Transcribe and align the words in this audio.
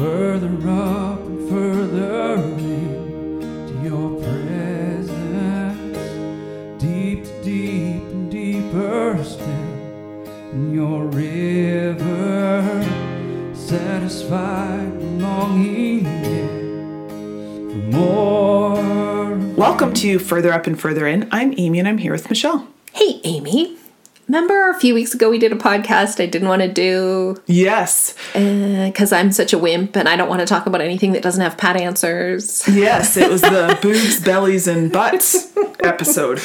further 0.00 0.48
up 0.70 1.20
and 1.26 1.50
further 1.50 2.36
into 2.56 3.74
your 3.84 4.18
presence, 4.22 5.12
deep 6.80 7.22
to 7.22 7.42
deep 7.44 8.02
and 8.10 8.30
deeper 8.30 9.22
still 9.22 10.24
in 10.52 10.72
your 10.72 11.04
river, 11.04 12.82
satisfied 13.52 14.90
longing 15.20 16.04
for 17.68 17.98
more. 17.98 19.36
Welcome 19.54 19.92
to 19.96 20.18
Further 20.18 20.50
Up 20.50 20.66
and 20.66 20.80
Further 20.80 21.06
In. 21.06 21.28
I'm 21.30 21.52
Amy 21.58 21.78
and 21.78 21.86
I'm 21.86 21.98
here 21.98 22.12
with 22.12 22.30
Michelle. 22.30 22.66
Hey, 22.94 23.20
Amy. 23.24 23.76
Remember 24.30 24.70
a 24.70 24.78
few 24.78 24.94
weeks 24.94 25.12
ago 25.12 25.28
we 25.28 25.40
did 25.40 25.50
a 25.50 25.56
podcast 25.56 26.22
I 26.22 26.26
didn't 26.26 26.46
want 26.46 26.62
to 26.62 26.68
do 26.72 27.42
Yes, 27.46 28.14
because 28.32 29.10
I'm 29.10 29.32
such 29.32 29.52
a 29.52 29.58
wimp 29.58 29.96
and 29.96 30.08
I 30.08 30.14
don't 30.14 30.28
want 30.28 30.38
to 30.38 30.46
talk 30.46 30.66
about 30.66 30.80
anything 30.80 31.10
that 31.14 31.22
doesn't 31.24 31.42
have 31.42 31.58
pat 31.58 31.76
answers. 31.76 32.62
yes, 32.68 33.16
it 33.16 33.28
was 33.28 33.40
the 33.40 33.76
boobs, 33.82 34.20
bellies, 34.20 34.68
and 34.68 34.92
butts 34.92 35.50
episode. 35.80 36.40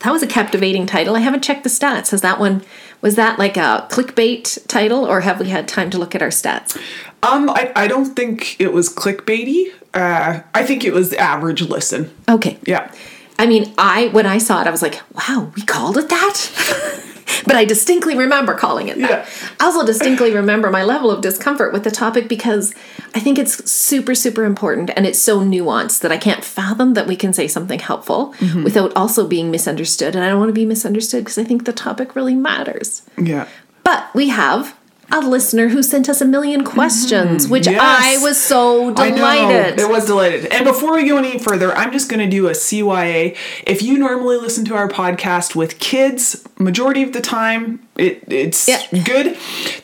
That 0.00 0.12
was 0.12 0.22
a 0.22 0.26
captivating 0.26 0.84
title. 0.84 1.16
I 1.16 1.20
haven't 1.20 1.42
checked 1.42 1.64
the 1.64 1.70
stats. 1.70 2.10
Has 2.10 2.20
that 2.20 2.38
one 2.38 2.62
was 3.00 3.16
that 3.16 3.38
like 3.38 3.56
a 3.56 3.88
clickbait 3.90 4.66
title 4.68 5.06
or 5.06 5.22
have 5.22 5.40
we 5.40 5.48
had 5.48 5.66
time 5.66 5.88
to 5.88 5.96
look 5.98 6.14
at 6.14 6.20
our 6.20 6.28
stats? 6.28 6.76
Um, 7.22 7.48
I, 7.48 7.72
I 7.74 7.86
don't 7.88 8.14
think 8.14 8.60
it 8.60 8.74
was 8.74 8.94
clickbaity. 8.94 9.72
Uh, 9.94 10.42
I 10.52 10.66
think 10.66 10.84
it 10.84 10.92
was 10.92 11.14
average 11.14 11.62
listen. 11.62 12.14
Okay. 12.28 12.58
Yeah. 12.66 12.92
I 13.38 13.46
mean, 13.46 13.72
I 13.78 14.08
when 14.08 14.26
I 14.26 14.36
saw 14.36 14.60
it, 14.60 14.66
I 14.66 14.70
was 14.70 14.82
like, 14.82 15.00
"Wow, 15.14 15.50
we 15.56 15.62
called 15.62 15.96
it 15.96 16.10
that." 16.10 17.06
but 17.46 17.56
I 17.56 17.64
distinctly 17.64 18.16
remember 18.16 18.54
calling 18.54 18.88
it 18.88 18.98
that. 18.98 19.10
Yeah. 19.10 19.48
I 19.60 19.64
also 19.66 19.84
distinctly 19.84 20.32
remember 20.32 20.70
my 20.70 20.82
level 20.84 21.10
of 21.10 21.20
discomfort 21.20 21.72
with 21.72 21.84
the 21.84 21.90
topic 21.90 22.28
because 22.28 22.74
I 23.14 23.20
think 23.20 23.38
it's 23.38 23.70
super, 23.70 24.14
super 24.14 24.44
important 24.44 24.90
and 24.96 25.06
it's 25.06 25.18
so 25.18 25.40
nuanced 25.40 26.00
that 26.00 26.12
I 26.12 26.16
can't 26.18 26.44
fathom 26.44 26.94
that 26.94 27.06
we 27.06 27.16
can 27.16 27.32
say 27.32 27.48
something 27.48 27.78
helpful 27.80 28.34
Mm-hmm. 28.40 28.64
without 28.64 28.92
also 28.96 29.26
being 29.26 29.50
misunderstood. 29.50 30.14
And 30.14 30.24
I 30.24 30.28
don't 30.28 30.38
want 30.38 30.48
to 30.48 30.54
be 30.54 30.64
misunderstood 30.64 31.24
because 31.24 31.38
I 31.38 31.44
think 31.44 31.64
the 31.64 31.72
topic 31.72 32.16
really 32.16 32.34
matters. 32.34 33.02
Yeah. 33.18 33.46
But 33.84 34.12
we 34.14 34.28
have 34.28 34.76
a 35.12 35.20
listener 35.20 35.68
who 35.68 35.82
sent 35.82 36.08
us 36.08 36.20
a 36.20 36.24
million 36.24 36.64
questions, 36.64 37.48
which 37.48 37.64
Mm-hmm. 37.64 37.74
Yes. 37.74 38.20
I 38.20 38.22
was 38.22 38.36
so 38.38 38.92
delighted. 38.94 39.78
It 39.78 39.88
was 39.88 40.06
delighted. 40.06 40.46
And 40.46 40.64
before 40.64 40.94
we 40.94 41.06
go 41.08 41.18
any 41.18 41.38
further, 41.38 41.72
I'm 41.72 41.92
just 41.92 42.08
going 42.10 42.20
to 42.20 42.28
do 42.30 42.48
a 42.48 42.52
CYA. 42.52 43.36
If 43.66 43.82
you 43.82 43.98
normally 43.98 44.36
listen 44.38 44.64
to 44.66 44.74
our 44.74 44.88
podcast 44.88 45.54
with 45.54 45.78
kids, 45.78 46.44
majority 46.58 47.02
of 47.02 47.12
the 47.12 47.20
time 47.20 47.86
it, 47.96 48.24
it's 48.28 48.68
Yeah. 48.68 48.82
good. 49.04 49.36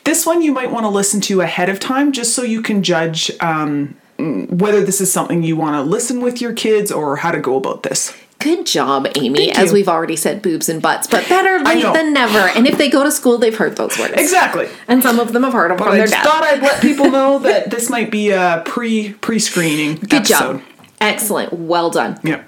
This 0.03 0.25
one 0.25 0.41
you 0.41 0.51
might 0.51 0.71
want 0.71 0.85
to 0.85 0.89
listen 0.89 1.21
to 1.21 1.41
ahead 1.41 1.69
of 1.69 1.79
time 1.79 2.11
just 2.11 2.33
so 2.33 2.41
you 2.43 2.61
can 2.61 2.81
judge 2.83 3.31
um, 3.39 3.95
whether 4.17 4.83
this 4.83 4.99
is 5.01 5.11
something 5.11 5.43
you 5.43 5.55
want 5.55 5.75
to 5.75 5.81
listen 5.81 6.21
with 6.21 6.41
your 6.41 6.53
kids 6.53 6.91
or 6.91 7.17
how 7.17 7.31
to 7.31 7.39
go 7.39 7.55
about 7.57 7.83
this. 7.83 8.13
Good 8.39 8.65
job, 8.67 9.07
Amy. 9.15 9.51
As 9.51 9.73
we've 9.73 9.87
already 9.89 10.15
said, 10.15 10.41
boobs 10.41 10.69
and 10.69 10.81
butts, 10.81 11.07
but 11.07 11.27
better 11.27 11.63
late 11.63 11.81
than 11.81 12.13
never. 12.13 12.37
And 12.37 12.67
if 12.67 12.77
they 12.77 12.89
go 12.89 13.03
to 13.03 13.11
school, 13.11 13.37
they've 13.39 13.55
heard 13.57 13.75
those 13.77 13.97
words. 13.97 14.13
Exactly. 14.15 14.67
And 14.87 15.01
some 15.01 15.19
of 15.19 15.33
them 15.33 15.43
have 15.43 15.53
heard 15.53 15.71
them 15.71 15.77
But 15.77 15.85
from 15.85 15.93
I 15.93 15.97
their 15.97 16.07
just 16.07 16.23
dad. 16.23 16.23
thought 16.29 16.43
I'd 16.43 16.61
let 16.61 16.81
people 16.81 17.09
know 17.09 17.39
that 17.39 17.71
this 17.71 17.89
might 17.89 18.11
be 18.11 18.29
a 18.31 18.61
pre 18.65 19.13
pre 19.13 19.39
screening 19.39 19.95
Good 19.95 20.13
episode. 20.13 20.59
job. 20.59 20.61
Excellent. 21.01 21.53
Well 21.53 21.89
done. 21.89 22.19
Yeah. 22.23 22.43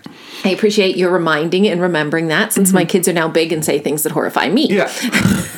I 0.45 0.50
appreciate 0.50 0.95
your 0.95 1.12
reminding 1.12 1.67
and 1.67 1.82
remembering 1.82 2.28
that 2.30 2.54
since 2.54 2.72
my 2.72 2.86
kids 2.86 3.08
are 3.08 3.14
now 3.14 3.28
big 3.28 3.52
and 3.52 3.66
say 3.66 3.80
things 3.80 4.04
that 4.04 4.12
horrify 4.14 4.48
me. 4.50 4.70
Mm-hmm. 4.70 5.16
Yeah. 5.26 5.45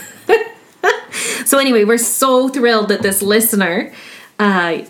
So, 1.46 1.58
anyway, 1.58 1.84
we're 1.84 1.98
so 1.98 2.48
thrilled 2.48 2.88
that 2.90 3.02
this 3.02 3.22
listener 3.22 3.92
uh, 4.40 4.84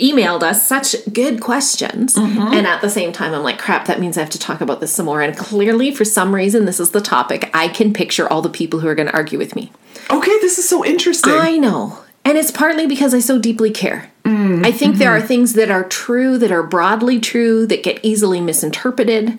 emailed 0.00 0.42
us 0.42 0.66
such 0.66 0.96
good 1.12 1.40
questions. 1.40 2.14
Mm-hmm. 2.14 2.54
And 2.54 2.66
at 2.66 2.80
the 2.80 2.90
same 2.90 3.12
time, 3.12 3.34
I'm 3.34 3.42
like, 3.42 3.58
crap, 3.58 3.86
that 3.86 4.00
means 4.00 4.16
I 4.16 4.20
have 4.20 4.30
to 4.30 4.38
talk 4.38 4.60
about 4.60 4.80
this 4.80 4.92
some 4.92 5.06
more. 5.06 5.20
And 5.22 5.36
clearly, 5.36 5.94
for 5.94 6.04
some 6.04 6.34
reason, 6.34 6.64
this 6.64 6.80
is 6.80 6.90
the 6.90 7.00
topic. 7.00 7.50
I 7.54 7.68
can 7.68 7.92
picture 7.92 8.28
all 8.28 8.42
the 8.42 8.50
people 8.50 8.80
who 8.80 8.88
are 8.88 8.94
going 8.94 9.08
to 9.08 9.14
argue 9.14 9.38
with 9.38 9.54
me. 9.54 9.72
Okay, 10.10 10.38
this 10.40 10.58
is 10.58 10.68
so 10.68 10.84
interesting. 10.84 11.32
I 11.32 11.56
know. 11.56 11.98
And 12.24 12.38
it's 12.38 12.50
partly 12.50 12.86
because 12.86 13.12
I 13.12 13.18
so 13.18 13.38
deeply 13.38 13.70
care. 13.70 14.10
Mm, 14.24 14.64
I 14.64 14.72
think 14.72 14.96
there 14.96 15.12
are 15.12 15.18
mm-hmm. 15.18 15.26
things 15.26 15.52
that 15.54 15.70
are 15.70 15.84
true, 15.84 16.38
that 16.38 16.50
are 16.50 16.62
broadly 16.62 17.20
true, 17.20 17.66
that 17.66 17.82
get 17.82 18.00
easily 18.02 18.40
misinterpreted. 18.40 19.38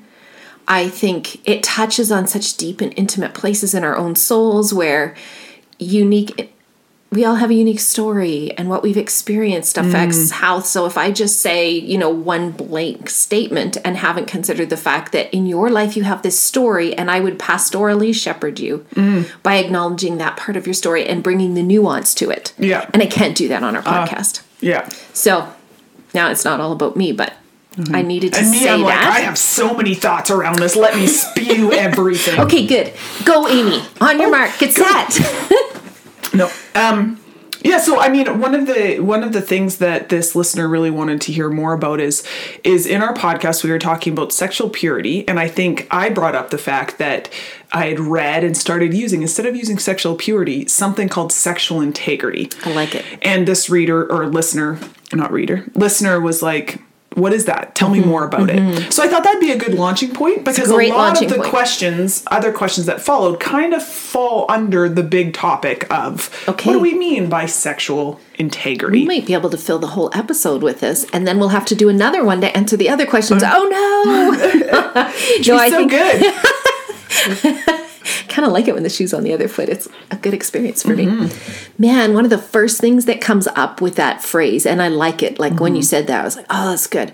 I 0.67 0.89
think 0.89 1.47
it 1.47 1.63
touches 1.63 2.11
on 2.11 2.27
such 2.27 2.57
deep 2.57 2.81
and 2.81 2.93
intimate 2.95 3.33
places 3.33 3.73
in 3.73 3.83
our 3.83 3.95
own 3.95 4.15
souls 4.15 4.73
where 4.73 5.15
unique 5.79 6.54
we 7.11 7.23
all 7.23 7.35
have 7.35 7.49
a 7.49 7.53
unique 7.53 7.79
story 7.79 8.51
and 8.57 8.67
what 8.67 8.83
we've 8.83 8.97
experienced 8.97 9.77
affects 9.77 10.17
Mm. 10.17 10.31
how 10.31 10.59
so 10.59 10.85
if 10.85 10.97
i 10.97 11.11
just 11.11 11.39
say 11.39 11.69
you 11.69 11.97
know 11.97 12.09
one 12.09 12.51
blank 12.51 13.09
statement 13.09 13.77
and 13.85 13.95
haven't 13.97 14.25
considered 14.27 14.69
the 14.69 14.77
fact 14.77 15.11
that 15.11 15.33
in 15.33 15.45
your 15.45 15.69
life 15.69 15.95
you 15.95 16.03
have 16.03 16.23
this 16.23 16.37
story 16.37 16.93
and 16.97 17.09
i 17.11 17.19
would 17.19 17.37
pastorally 17.39 18.13
shepherd 18.13 18.59
you 18.59 18.85
Mm. 18.95 19.27
by 19.43 19.55
acknowledging 19.55 20.17
that 20.17 20.35
part 20.35 20.57
of 20.57 20.65
your 20.67 20.73
story 20.73 21.05
and 21.07 21.23
bringing 21.23 21.53
the 21.53 21.63
nuance 21.63 22.13
to 22.15 22.29
it 22.29 22.53
Yeah. 22.57 22.79
Uh. 22.81 22.89
and 22.93 23.01
i 23.03 23.05
can't 23.05 23.35
do 23.35 23.47
that 23.47 23.63
on 23.63 23.75
our 23.75 23.83
podcast 23.83 24.41
yeah. 24.59 24.89
so 25.13 25.47
now 26.13 26.29
it's 26.31 26.43
not 26.43 26.59
all 26.59 26.71
about 26.71 26.95
me 26.97 27.11
but 27.13 27.33
i 27.93 28.01
needed 28.01 28.33
to 28.33 28.39
Mm-hmm. 28.39 28.45
And 28.45 28.51
me, 28.51 28.59
say 28.59 28.69
I'm 28.73 28.81
like, 28.81 28.93
that 28.99 29.13
I 29.17 29.19
have 29.21 29.37
so 29.37 29.73
many 29.75 29.95
thoughts 29.95 30.31
around 30.31 30.59
this. 30.59 30.75
Let 30.77 30.95
me 30.95 31.07
spew 31.07 31.71
everything. 31.87 32.39
okay 32.39 32.65
good 32.65 32.93
go 33.25 33.47
amy 33.47 33.81
on 34.01 34.19
your 34.19 34.31
mark 34.31 34.57
get 34.57 34.73
set 34.73 35.19
No. 36.35 36.51
Um 36.75 37.19
yeah, 37.63 37.79
so 37.79 37.99
I 37.99 38.09
mean 38.09 38.39
one 38.39 38.53
of 38.53 38.67
the 38.67 38.99
one 38.99 39.23
of 39.23 39.33
the 39.33 39.41
things 39.41 39.79
that 39.79 40.09
this 40.09 40.35
listener 40.35 40.67
really 40.67 40.91
wanted 40.91 41.19
to 41.21 41.31
hear 41.33 41.49
more 41.49 41.73
about 41.73 41.99
is 41.99 42.23
is 42.63 42.85
in 42.85 43.01
our 43.01 43.13
podcast 43.13 43.63
we 43.63 43.71
were 43.71 43.79
talking 43.79 44.13
about 44.13 44.31
sexual 44.31 44.69
purity 44.69 45.27
and 45.27 45.39
I 45.39 45.47
think 45.47 45.87
I 45.89 46.09
brought 46.09 46.35
up 46.35 46.51
the 46.51 46.59
fact 46.59 46.99
that 46.99 47.27
I 47.71 47.87
had 47.87 47.99
read 47.99 48.43
and 48.43 48.55
started 48.55 48.93
using 48.93 49.23
instead 49.23 49.47
of 49.47 49.55
using 49.55 49.79
sexual 49.79 50.15
purity 50.15 50.67
something 50.67 51.09
called 51.09 51.31
sexual 51.31 51.81
integrity. 51.81 52.51
i 52.65 52.71
like 52.73 52.93
it 52.93 53.03
And 53.23 53.47
this 53.47 53.67
reader 53.67 54.05
or 54.11 54.27
listener, 54.27 54.77
not 55.11 55.31
reader, 55.31 55.65
listener 55.73 56.21
was 56.21 56.43
like, 56.43 56.79
what 57.15 57.33
is 57.33 57.45
that? 57.45 57.75
Tell 57.75 57.89
me 57.89 57.99
mm-hmm. 57.99 58.09
more 58.09 58.25
about 58.25 58.49
it. 58.49 58.57
Mm-hmm. 58.57 58.91
So 58.91 59.01
I 59.03 59.07
thought 59.07 59.23
that'd 59.23 59.39
be 59.39 59.51
a 59.51 59.57
good 59.57 59.73
launching 59.73 60.13
point 60.13 60.43
because 60.43 60.69
a, 60.69 60.73
great 60.73 60.91
lot 60.91 61.21
of 61.21 61.29
the 61.29 61.35
point. 61.35 61.49
questions, 61.49 62.23
other 62.27 62.51
questions 62.51 62.85
that 62.87 63.01
followed, 63.01 63.39
kind 63.39 63.73
of 63.73 63.81
fall 63.81 64.45
under 64.49 64.87
the 64.89 65.03
big 65.03 65.33
topic 65.33 65.91
of 65.91 66.29
Okay. 66.47 66.69
what 66.69 66.73
do 66.73 66.79
we 66.79 66.93
mean 66.93 67.29
by 67.29 67.45
sexual 67.45 68.19
integrity? 68.35 68.99
We 68.99 69.05
might 69.07 69.25
be 69.25 69.33
able 69.33 69.49
to 69.49 69.57
fill 69.57 69.79
the 69.79 69.87
whole 69.87 70.11
episode 70.13 70.61
with 70.61 70.81
this, 70.81 71.05
and 71.13 71.25
then 71.25 71.39
we'll 71.39 71.49
have 71.49 71.65
to 71.67 71.75
do 71.75 71.89
another 71.89 72.23
one 72.23 72.41
to 72.41 72.55
answer 72.55 72.75
the 72.77 72.89
other 72.89 73.05
questions. 73.05 73.41
Uh, 73.41 73.51
oh 73.53 73.63
no! 73.71 75.05
no, 75.47 75.57
I 75.57 75.69
so 75.69 75.77
think 75.77 75.91
good. 75.91 77.79
kind 78.29 78.45
of 78.45 78.51
like 78.51 78.67
it 78.67 78.73
when 78.73 78.83
the 78.83 78.89
shoe's 78.89 79.13
on 79.13 79.23
the 79.23 79.33
other 79.33 79.47
foot. 79.47 79.69
It's 79.69 79.87
a 80.11 80.15
good 80.17 80.33
experience 80.33 80.81
for 80.83 80.95
Mm-hmm. 80.95 81.25
me. 81.25 81.87
Man, 81.89 82.13
one 82.13 82.23
of 82.23 82.29
the 82.29 82.37
first 82.37 82.79
things 82.79 83.05
that 83.05 83.21
comes 83.21 83.47
up 83.55 83.81
with 83.81 83.95
that 83.95 84.23
phrase, 84.23 84.65
and 84.65 84.81
I 84.81 84.87
like 84.87 85.21
it. 85.23 85.39
Like 85.39 85.59
when 85.59 85.75
you 85.75 85.81
Mm-hmm. 85.81 85.85
said 85.87 86.07
that, 86.07 86.21
I 86.21 86.23
was 86.23 86.35
like, 86.37 86.45
oh, 86.49 86.69
that's 86.71 86.87
good. 86.87 87.11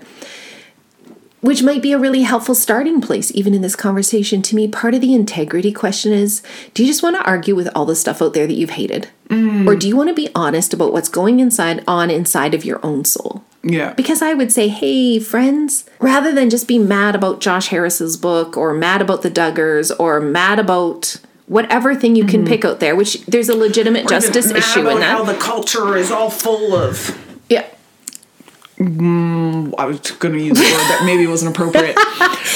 Which 1.40 1.60
might 1.64 1.82
be 1.82 1.92
a 1.92 1.98
really 1.98 2.22
helpful 2.22 2.54
starting 2.54 3.00
place, 3.00 3.32
even 3.34 3.52
in 3.52 3.62
this 3.62 3.74
conversation. 3.74 4.42
To 4.42 4.54
me, 4.54 4.68
part 4.68 4.94
of 4.94 5.00
the 5.00 5.12
integrity 5.12 5.72
question 5.72 6.12
is 6.12 6.40
do 6.72 6.84
you 6.84 6.88
just 6.88 7.02
want 7.02 7.16
to 7.16 7.24
argue 7.24 7.56
with 7.56 7.68
all 7.74 7.84
the 7.84 7.96
stuff 7.96 8.22
out 8.22 8.32
there 8.32 8.46
that 8.46 8.54
you've 8.54 8.70
hated? 8.70 9.08
Mm. 9.28 9.66
Or 9.66 9.74
do 9.74 9.88
you 9.88 9.96
want 9.96 10.08
to 10.08 10.14
be 10.14 10.28
honest 10.36 10.72
about 10.72 10.92
what's 10.92 11.08
going 11.08 11.40
inside 11.40 11.82
on 11.88 12.10
inside 12.10 12.54
of 12.54 12.64
your 12.64 12.78
own 12.86 13.04
soul? 13.04 13.42
Yeah. 13.62 13.92
Because 13.94 14.22
I 14.22 14.34
would 14.34 14.52
say, 14.52 14.68
hey, 14.68 15.18
friends, 15.20 15.84
rather 16.00 16.32
than 16.32 16.50
just 16.50 16.66
be 16.66 16.78
mad 16.78 17.14
about 17.14 17.40
Josh 17.40 17.68
Harris's 17.68 18.16
book 18.16 18.56
or 18.56 18.74
mad 18.74 19.00
about 19.00 19.22
the 19.22 19.30
Duggars 19.30 19.92
or 19.98 20.20
mad 20.20 20.58
about 20.58 21.16
whatever 21.46 21.94
thing 21.94 22.16
you 22.16 22.24
can 22.24 22.40
mm-hmm. 22.40 22.48
pick 22.48 22.64
out 22.64 22.80
there, 22.80 22.96
which 22.96 23.24
there's 23.26 23.48
a 23.48 23.56
legitimate 23.56 24.08
justice 24.08 24.48
Mad 24.48 24.56
issue 24.56 24.88
in 24.88 25.02
how 25.02 25.24
that. 25.24 25.34
the 25.34 25.38
culture 25.38 25.96
is 25.96 26.10
all 26.10 26.30
full 26.30 26.74
of. 26.74 27.16
yeah. 27.48 27.66
Mm, 28.78 29.74
I 29.78 29.84
was 29.84 30.00
going 30.12 30.34
to 30.34 30.42
use 30.42 30.58
a 30.58 30.62
word 30.62 30.88
that 30.88 31.02
maybe 31.04 31.26
wasn't 31.26 31.54
appropriate. 31.54 31.96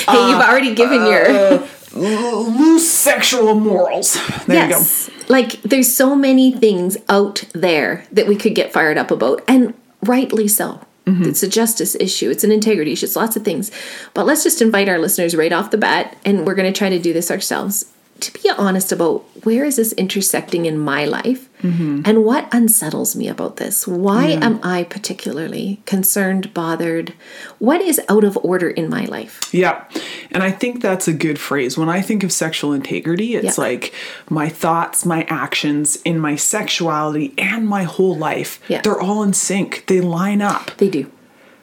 Hey, 0.06 0.28
you've 0.28 0.38
uh, 0.38 0.46
already 0.48 0.72
given 0.72 1.02
uh, 1.02 1.08
your. 1.08 1.68
Loose 1.94 2.88
sexual 2.88 3.54
morals. 3.54 4.14
There 4.46 4.62
you 4.64 4.72
go. 4.72 4.78
yes. 4.78 5.10
Like 5.28 5.60
there's 5.62 5.92
so 5.92 6.14
many 6.14 6.52
things 6.52 6.96
out 7.08 7.42
there 7.54 8.04
that 8.12 8.28
we 8.28 8.36
could 8.36 8.54
get 8.54 8.72
fired 8.72 8.98
up 8.98 9.10
about, 9.10 9.42
and 9.48 9.74
rightly 10.02 10.46
so. 10.46 10.80
Mm-hmm. 11.06 11.28
It's 11.28 11.42
a 11.42 11.48
justice 11.48 11.94
issue. 11.94 12.30
It's 12.30 12.44
an 12.44 12.50
integrity 12.50 12.92
issue. 12.92 13.06
It's 13.06 13.16
lots 13.16 13.36
of 13.36 13.44
things. 13.44 13.70
But 14.12 14.26
let's 14.26 14.42
just 14.42 14.60
invite 14.60 14.88
our 14.88 14.98
listeners 14.98 15.36
right 15.36 15.52
off 15.52 15.70
the 15.70 15.78
bat, 15.78 16.16
and 16.24 16.44
we're 16.44 16.56
going 16.56 16.72
to 16.72 16.76
try 16.76 16.88
to 16.88 16.98
do 16.98 17.12
this 17.12 17.30
ourselves. 17.30 17.92
To 18.20 18.32
be 18.32 18.50
honest 18.56 18.92
about 18.92 19.24
where 19.44 19.64
is 19.64 19.76
this 19.76 19.92
intersecting 19.92 20.66
in 20.66 20.78
my 20.78 21.04
life 21.04 21.48
and 21.62 22.24
what 22.24 22.46
unsettles 22.52 23.16
me 23.16 23.26
about 23.26 23.56
this 23.56 23.88
why 23.88 24.26
am 24.26 24.60
i 24.62 24.84
particularly 24.84 25.80
concerned 25.84 26.54
bothered 26.54 27.12
what 27.58 27.80
is 27.80 28.00
out 28.08 28.22
of 28.22 28.36
order 28.42 28.70
in 28.70 28.88
my 28.88 29.04
life 29.06 29.40
Yeah. 29.52 29.84
And 30.30 30.42
I 30.42 30.50
think 30.50 30.82
that's 30.82 31.08
a 31.08 31.12
good 31.14 31.38
phrase. 31.38 31.78
When 31.78 31.88
I 31.88 32.02
think 32.02 32.22
of 32.22 32.30
sexual 32.30 32.72
integrity, 32.74 33.36
it's 33.36 33.56
Yeah. 33.56 33.64
like 33.64 33.94
my 34.28 34.48
thoughts, 34.50 35.06
my 35.06 35.22
actions 35.30 35.96
in 36.04 36.18
my 36.18 36.36
sexuality 36.36 37.32
and 37.38 37.66
my 37.66 37.84
whole 37.84 38.14
life, 38.16 38.60
Yeah. 38.68 38.82
they're 38.82 39.00
all 39.00 39.22
in 39.22 39.32
sync. 39.32 39.84
They 39.86 40.00
line 40.02 40.42
up. 40.42 40.72
they 40.76 40.88
do 40.90 41.06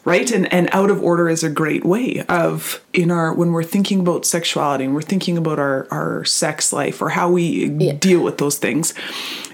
right? 0.05 0.29
And 0.31 0.51
and 0.53 0.69
out 0.71 0.89
of 0.89 1.01
order 1.01 1.29
is 1.29 1.43
a 1.43 1.49
great 1.49 1.85
way 1.85 2.23
of 2.29 2.83
in 2.93 3.11
our 3.11 3.33
when 3.33 3.51
we're 3.51 3.63
thinking 3.63 4.01
about 4.01 4.25
sexuality 4.25 4.83
and 4.85 4.93
we're 4.93 5.01
thinking 5.01 5.37
about 5.37 5.59
our 5.59 5.87
our 5.91 6.25
sex 6.25 6.73
life 6.73 7.01
or 7.01 7.09
how 7.09 7.29
we 7.29 7.69
deal 7.93 8.21
with 8.21 8.37
those 8.37 8.57
things 8.57 8.93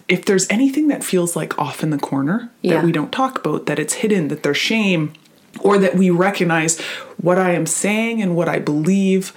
if 0.08 0.26
there's 0.26 0.50
anything 0.50 0.88
that 0.88 1.04
feels 1.04 1.36
like 1.36 1.58
off 1.60 1.84
in 1.84 1.92
the 1.92 2.00
corner 2.00 2.50
Yeah. 2.64 2.76
that 2.76 2.84
we 2.84 2.92
don't 2.92 3.12
talk 3.12 3.38
about 3.38 3.68
that 3.68 3.78
it's 3.80 3.94
hidden 3.96 4.28
that 4.30 4.42
there's 4.44 4.58
shame 4.58 5.14
or 5.62 5.78
that 5.78 5.96
we 5.96 6.10
recognize 6.10 6.80
what 7.22 7.38
i 7.38 7.52
am 7.52 7.66
saying 7.68 8.22
and 8.22 8.36
what 8.36 8.50
i 8.50 8.58
believe 8.60 9.34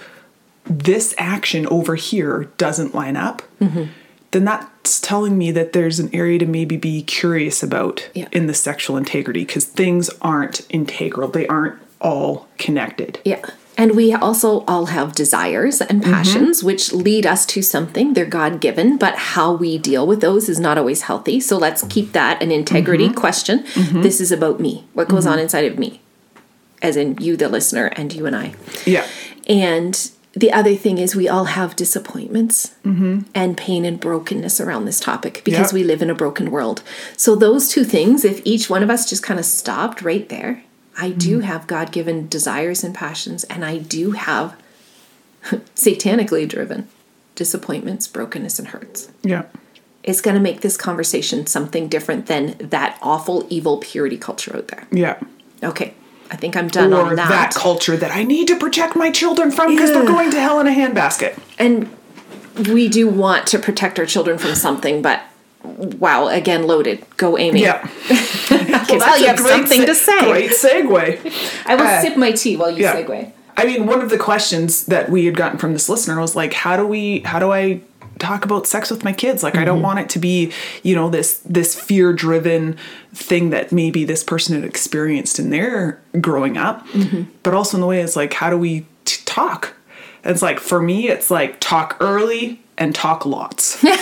this 0.65 1.13
action 1.17 1.67
over 1.67 1.95
here 1.95 2.49
doesn't 2.57 2.95
line 2.95 3.15
up 3.15 3.43
mm-hmm. 3.61 3.85
Then 4.33 4.45
that's 4.45 4.99
telling 4.99 5.37
me 5.37 5.51
that 5.51 5.73
there's 5.73 5.99
an 5.99 6.09
area 6.13 6.37
to 6.39 6.45
maybe 6.45 6.75
be 6.77 7.01
curious 7.01 7.63
about 7.63 8.09
Yeah. 8.13 8.27
in 8.31 8.47
the 8.47 8.53
sexual 8.53 8.97
integrity 8.97 9.45
because 9.45 9.65
things 9.65 10.09
aren't 10.21 10.61
integral 10.69 11.29
they 11.29 11.47
aren't 11.47 11.79
all 12.01 12.47
connected 12.57 13.19
Yeah. 13.23 13.39
And 13.75 13.95
we 13.95 14.13
also 14.13 14.63
all 14.67 14.85
have 14.87 15.15
desires 15.15 15.81
and 15.81 16.01
mm-hmm. 16.01 16.13
passions 16.13 16.63
which 16.63 16.93
lead 16.93 17.25
us 17.25 17.43
to 17.47 17.63
something. 17.63 18.13
They're 18.13 18.25
God 18.25 18.61
given, 18.61 18.97
but 18.97 19.15
how 19.15 19.51
we 19.53 19.79
deal 19.79 20.05
with 20.05 20.21
those 20.21 20.47
is 20.47 20.59
not 20.59 20.77
always 20.77 21.03
healthy. 21.03 21.39
So 21.39 21.57
let's 21.57 21.83
keep 21.89 22.11
that 22.11 22.43
an 22.43 22.51
integrity 22.51 23.05
mm-hmm. 23.05 23.17
question. 23.17 23.63
Mm-hmm. 23.63 24.01
This 24.03 24.21
is 24.21 24.31
about 24.31 24.59
me. 24.59 24.85
What 24.93 25.07
goes 25.07 25.25
on 25.25 25.39
inside 25.39 25.65
of 25.65 25.79
me? 25.79 26.01
As 26.83 26.95
in 26.95 27.17
you, 27.19 27.35
the 27.35 27.49
listener, 27.49 27.87
and 27.87 28.13
you 28.13 28.27
and 28.27 28.35
I. 28.35 28.53
yeah 28.85 29.07
And 29.47 30.11
the 30.35 30.51
other 30.51 30.75
thing 30.75 30.97
is, 30.97 31.15
we 31.15 31.29
all 31.29 31.45
have 31.45 31.75
disappointments 31.75 32.73
and 32.83 33.55
pain 33.57 33.85
and 33.85 33.99
brokenness 33.99 34.59
around 34.59 34.85
this 34.85 34.99
topic 34.99 35.41
because 35.45 35.71
Yeah. 35.71 35.75
we 35.75 35.83
live 35.83 36.01
in 36.01 36.09
a 36.09 36.15
broken 36.15 36.49
world. 36.51 36.81
So, 37.17 37.35
those 37.35 37.69
two 37.69 37.83
things, 37.83 38.25
if 38.25 38.41
each 38.43 38.69
one 38.69 38.81
of 38.83 38.89
us 38.89 39.07
just 39.09 39.21
kind 39.23 39.39
of 39.39 39.45
stopped 39.45 40.01
right 40.01 40.27
there, 40.29 40.63
I 40.97 41.09
do 41.11 41.37
mm-hmm. 41.37 41.47
have 41.47 41.67
God 41.67 41.91
given 41.91 42.27
desires 42.27 42.83
and 42.83 42.93
passions, 42.95 43.43
and 43.45 43.63
I 43.63 43.77
do 43.77 44.11
have 44.11 44.55
satanically 45.75 46.47
driven 46.47 46.87
disappointments, 47.35 48.07
brokenness, 48.07 48.59
and 48.59 48.67
hurts. 48.69 49.09
yeah 49.23 49.43
It's 50.03 50.21
going 50.21 50.35
to 50.35 50.41
make 50.41 50.61
this 50.61 50.77
conversation 50.77 51.47
something 51.47 51.87
different 51.87 52.25
than 52.27 52.55
that 52.59 52.97
awful, 53.01 53.45
evil 53.49 53.77
purity 53.77 54.17
culture 54.17 54.55
out 54.55 54.67
there. 54.69 54.87
yeah 54.91 55.19
Okay, 55.63 55.93
I 56.33 56.35
think 56.35 56.57
I'm 56.57 56.67
done 56.67 56.91
or 56.93 57.01
on 57.03 57.15
that. 57.15 57.29
that. 57.29 57.53
culture 57.55 57.95
that 57.95 58.11
i 58.11 58.23
need 58.23 58.47
to 58.47 58.57
protect 58.57 58.95
my 58.95 59.11
children 59.11 59.51
from 59.51 59.69
because 59.73 59.91
they're 59.91 60.05
going 60.05 60.31
to 60.31 60.39
hell 60.41 60.59
in 60.59 60.67
a 60.67 60.71
handbasket 60.71 61.39
and 61.59 61.89
we 62.69 62.87
do 62.87 63.07
want 63.07 63.47
to 63.47 63.57
protect 63.59 63.97
our 63.99 64.05
children 64.05 64.37
from 64.37 64.53
something, 64.53 65.01
but 65.01 65.21
wow, 65.63 66.27
again, 66.27 66.67
loaded. 66.67 67.03
Go, 67.17 67.35
Amy. 67.37 67.61
yeah 67.61 67.79
Okay, 68.51 68.97
well, 68.97 69.19
you 69.19 69.25
have 69.27 69.39
something 69.39 69.85
to 69.87 69.95
say. 69.95 70.19
great 70.31 70.51
segue 70.51 71.63
I 71.65 71.75
will 71.75 71.83
Uh, 71.87 72.01
sip 72.01 72.15
my 72.17 72.31
tea 72.31 72.55
while 72.57 72.69
you 72.71 72.83
yeah. 72.83 72.95
segue. 72.95 73.31
I 73.57 73.65
mean, 73.65 73.85
one 73.87 74.01
of 74.01 74.09
the 74.09 74.17
questions 74.17 74.85
that 74.87 75.09
we 75.09 75.25
had 75.25 75.35
gotten 75.35 75.57
from 75.57 75.73
this 75.73 75.87
listener 75.89 76.19
was 76.19 76.35
like, 76.35 76.53
how 76.53 76.75
do 76.77 76.85
we, 76.85 77.19
how 77.21 77.39
do 77.39 77.51
I 77.51 77.81
talk 78.23 78.45
about 78.45 78.65
sex 78.67 78.89
with 78.89 79.03
my 79.03 79.13
kids? 79.13 79.43
Like, 79.43 79.53
I 79.55 79.57
Mm-hmm. 79.59 79.65
don't 79.65 79.81
want 79.81 79.99
it 79.99 80.09
to 80.09 80.19
be, 80.19 80.51
you 80.81 80.95
know, 80.95 81.09
this, 81.09 81.39
this 81.45 81.79
fear 81.79 82.13
driven 82.13 82.77
thing 83.13 83.49
that 83.51 83.71
maybe 83.71 84.05
this 84.05 84.23
person 84.23 84.55
had 84.55 84.63
experienced 84.63 85.39
in 85.39 85.49
their 85.49 86.01
growing 86.19 86.57
up, 86.57 86.85
Mm-hmm. 86.87 87.23
but 87.43 87.53
also 87.53 87.77
in 87.77 87.81
the 87.81 87.87
way 87.87 88.01
it's 88.01 88.15
like, 88.15 88.33
how 88.33 88.49
do 88.49 88.57
we 88.57 88.85
t- 89.05 89.21
talk? 89.25 89.73
And 90.23 90.31
it's 90.31 90.41
like, 90.41 90.59
for 90.59 90.81
me, 90.81 91.09
it's 91.09 91.29
like 91.29 91.59
talk 91.59 91.97
early 91.99 92.61
and 92.77 92.95
talk 92.95 93.25
lots. 93.25 93.83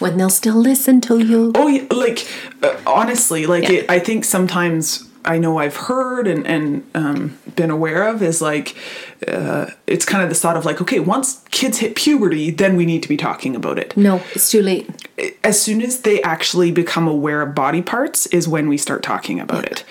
When 0.00 0.16
they'll 0.16 0.30
still 0.30 0.56
listen 0.56 1.00
to 1.02 1.18
you. 1.18 1.52
Oh, 1.54 1.68
yeah, 1.68 1.84
like 1.92 2.26
uh, 2.62 2.74
honestly, 2.86 3.46
like 3.46 3.62
Yeah. 3.64 3.80
it, 3.80 3.90
I 3.90 4.00
think 4.00 4.24
sometimes 4.24 5.08
I 5.26 5.38
know 5.38 5.58
I've 5.58 5.76
heard 5.76 6.26
and 6.26 6.46
and 6.46 6.88
um, 6.94 7.38
been 7.56 7.70
aware 7.70 8.08
of 8.08 8.22
is 8.22 8.40
like 8.40 8.76
uh, 9.26 9.66
it's 9.86 10.04
kind 10.04 10.22
of 10.22 10.28
this 10.28 10.40
thought 10.40 10.56
of 10.56 10.64
like 10.64 10.80
okay, 10.80 11.00
once 11.00 11.42
kids 11.50 11.78
hit 11.78 11.96
puberty, 11.96 12.50
then 12.50 12.76
we 12.76 12.86
need 12.86 13.02
to 13.02 13.08
be 13.08 13.16
talking 13.16 13.56
about 13.56 13.78
it. 13.78 13.96
No, 13.96 14.22
it's 14.34 14.50
too 14.50 14.62
late. 14.62 14.88
As 15.42 15.60
soon 15.60 15.82
as 15.82 16.02
they 16.02 16.22
actually 16.22 16.70
become 16.70 17.08
aware 17.08 17.42
of 17.42 17.54
body 17.54 17.82
parts, 17.82 18.26
is 18.26 18.46
when 18.46 18.68
we 18.68 18.76
start 18.76 19.02
talking 19.02 19.40
about 19.40 19.64
it. 19.64 19.84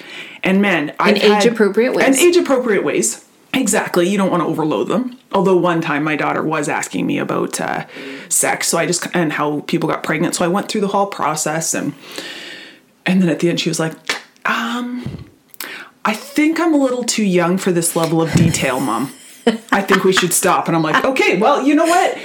And 0.44 0.62
men, 0.62 0.94
I've 1.00 1.18
age-appropriate 1.18 1.94
ways. 1.94 2.06
and 2.06 2.16
age 2.16 2.38
appropriate 2.38 2.84
ways. 2.84 3.26
Exactly. 3.56 4.08
You 4.08 4.18
don't 4.18 4.30
want 4.30 4.44
to 4.44 4.48
overload 4.48 4.90
them. 4.90 5.18
Although 5.32 5.56
one 5.56 5.82
time 5.82 6.04
my 6.04 6.16
daughter 6.16 6.44
was 6.44 6.68
asking 6.70 7.08
me 7.08 7.18
about 7.18 7.60
uh, 7.60 7.86
sex, 8.30 8.68
so 8.68 8.78
I 8.78 8.86
just 8.86 9.08
and 9.14 9.34
how 9.34 9.62
people 9.62 9.90
got 9.90 10.04
pregnant. 10.04 10.36
So 10.36 10.46
I 10.46 10.48
went 10.48 10.70
through 10.70 10.82
the 10.82 10.90
whole 10.90 11.08
process, 11.08 11.74
and 11.74 11.94
and 13.06 13.22
then 13.22 13.30
at 13.30 13.40
the 13.40 13.50
end 13.50 13.60
she 13.60 13.70
was 13.70 13.80
like, 13.80 13.94
um, 14.46 15.25
"I 16.06 16.14
think 16.14 16.60
I'm 16.60 16.74
a 16.74 16.78
little 16.78 17.04
too 17.04 17.24
young 17.26 17.58
for 17.58 17.72
this 17.72 17.96
level 17.96 18.22
of 18.22 18.32
detail, 18.34 18.80
mom. 18.80 19.12
I 19.72 19.82
think 19.82 20.04
we 20.04 20.14
should 20.14 20.32
stop." 20.34 20.68
And 20.68 20.76
I'm 20.78 20.84
like, 20.84 21.04
"Okay, 21.12 21.38
well, 21.38 21.62
you 21.64 21.76
know 21.76 21.86
what." 21.86 22.18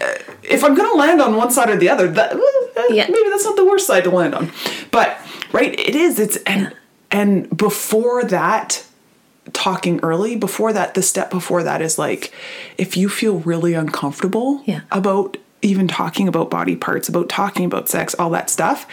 Uh, 0.00 0.06
If 0.42 0.64
I'm 0.64 0.74
gonna 0.74 0.94
land 0.98 1.20
on 1.20 1.36
one 1.36 1.50
side 1.50 1.70
or 1.70 1.76
the 1.76 1.88
other, 1.90 2.08
that 2.08 2.32
uh, 2.34 2.82
Yeah. 2.90 3.06
maybe 3.08 3.28
that's 3.30 3.44
not 3.44 3.56
the 3.56 3.64
worst 3.64 3.86
side 3.86 4.04
to 4.04 4.10
land 4.10 4.34
on. 4.34 4.50
But 4.90 5.18
right, 5.52 5.78
it 5.78 5.94
is. 5.94 6.18
It's 6.18 6.36
and 6.38 6.72
and 7.10 7.54
before 7.56 8.24
that, 8.24 8.82
talking 9.52 10.00
early 10.02 10.36
before 10.36 10.72
that 10.72 10.94
the 10.94 11.02
step 11.02 11.30
before 11.30 11.62
that 11.62 11.82
is 11.82 11.98
like 11.98 12.32
if 12.78 12.96
you 12.96 13.08
feel 13.08 13.38
really 13.40 13.74
uncomfortable 13.74 14.62
Yeah. 14.64 14.80
about 14.92 15.36
even 15.62 15.88
talking 15.88 16.28
about 16.28 16.50
body 16.50 16.76
parts 16.76 17.08
about 17.08 17.28
talking 17.28 17.64
about 17.64 17.88
sex 17.88 18.14
all 18.18 18.30
that 18.30 18.48
stuff 18.48 18.86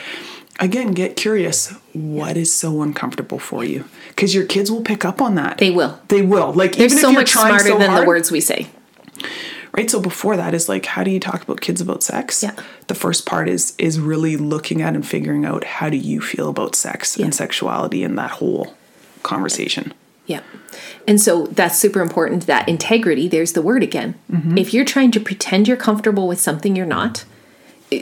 again 0.59 0.92
get 0.94 1.15
curious 1.15 1.69
what 1.94 2.36
is 2.38 2.54
so 2.54 2.81
uncomfortable 2.81 3.39
for 3.39 3.63
you 3.63 3.86
because 4.09 4.33
your 4.33 4.45
kids 4.45 4.71
will 4.71 4.81
pick 4.81 5.06
up 5.06 5.21
on 5.21 5.36
that 5.36 5.57
They 5.57 5.69
will. 5.71 6.00
they 6.07 6.21
will 6.21 6.51
like 6.54 6.74
They're 6.75 6.86
even 6.86 6.98
if 6.98 7.01
so 7.01 7.09
you're 7.09 7.21
much 7.21 7.31
trying 7.31 7.48
smarter 7.59 7.65
so 7.69 7.77
than 7.77 7.89
hard, 7.92 8.04
the 8.04 8.07
words 8.07 8.31
we 8.31 8.39
say. 8.42 8.68
right 9.74 9.89
so 9.89 10.00
before 10.00 10.36
that 10.38 10.54
is 10.54 10.68
like 10.69 10.86
how 10.86 11.04
do 11.04 11.12
you 11.12 11.19
talk 11.19 11.42
about 11.44 11.62
kids 11.62 11.81
about 11.81 12.04
sex 12.04 12.42
Yeah. 12.44 12.56
the 12.88 12.95
first 12.95 13.25
part 13.25 13.48
is 13.50 13.74
is 13.77 14.00
really 14.00 14.36
looking 14.38 14.81
at 14.81 14.95
and 14.95 15.06
figuring 15.07 15.45
out 15.45 15.63
how 15.63 15.89
do 15.89 15.98
you 15.98 16.21
feel 16.21 16.50
about 16.50 16.75
sex 16.75 17.18
Yeah. 17.18 17.25
and 17.25 17.36
sexuality 17.36 18.04
in 18.04 18.15
that 18.15 18.31
whole 18.31 18.75
conversation 19.24 19.94
Yeah. 20.25 20.42
And 21.07 21.21
so 21.21 21.48
that's 21.48 21.77
super 21.80 22.01
important 22.01 22.48
that 22.48 22.68
integrity, 22.68 23.30
there's 23.30 23.54
the 23.54 23.62
word 23.62 23.81
again. 23.81 24.15
Mm-hmm. 24.30 24.57
If 24.57 24.74
you're 24.74 24.83
trying 24.86 25.12
to 25.12 25.21
pretend 25.21 25.68
you're 25.68 25.77
comfortable 25.77 26.27
with 26.27 26.39
something 26.39 26.75
you're 26.75 26.86
not, 27.00 27.24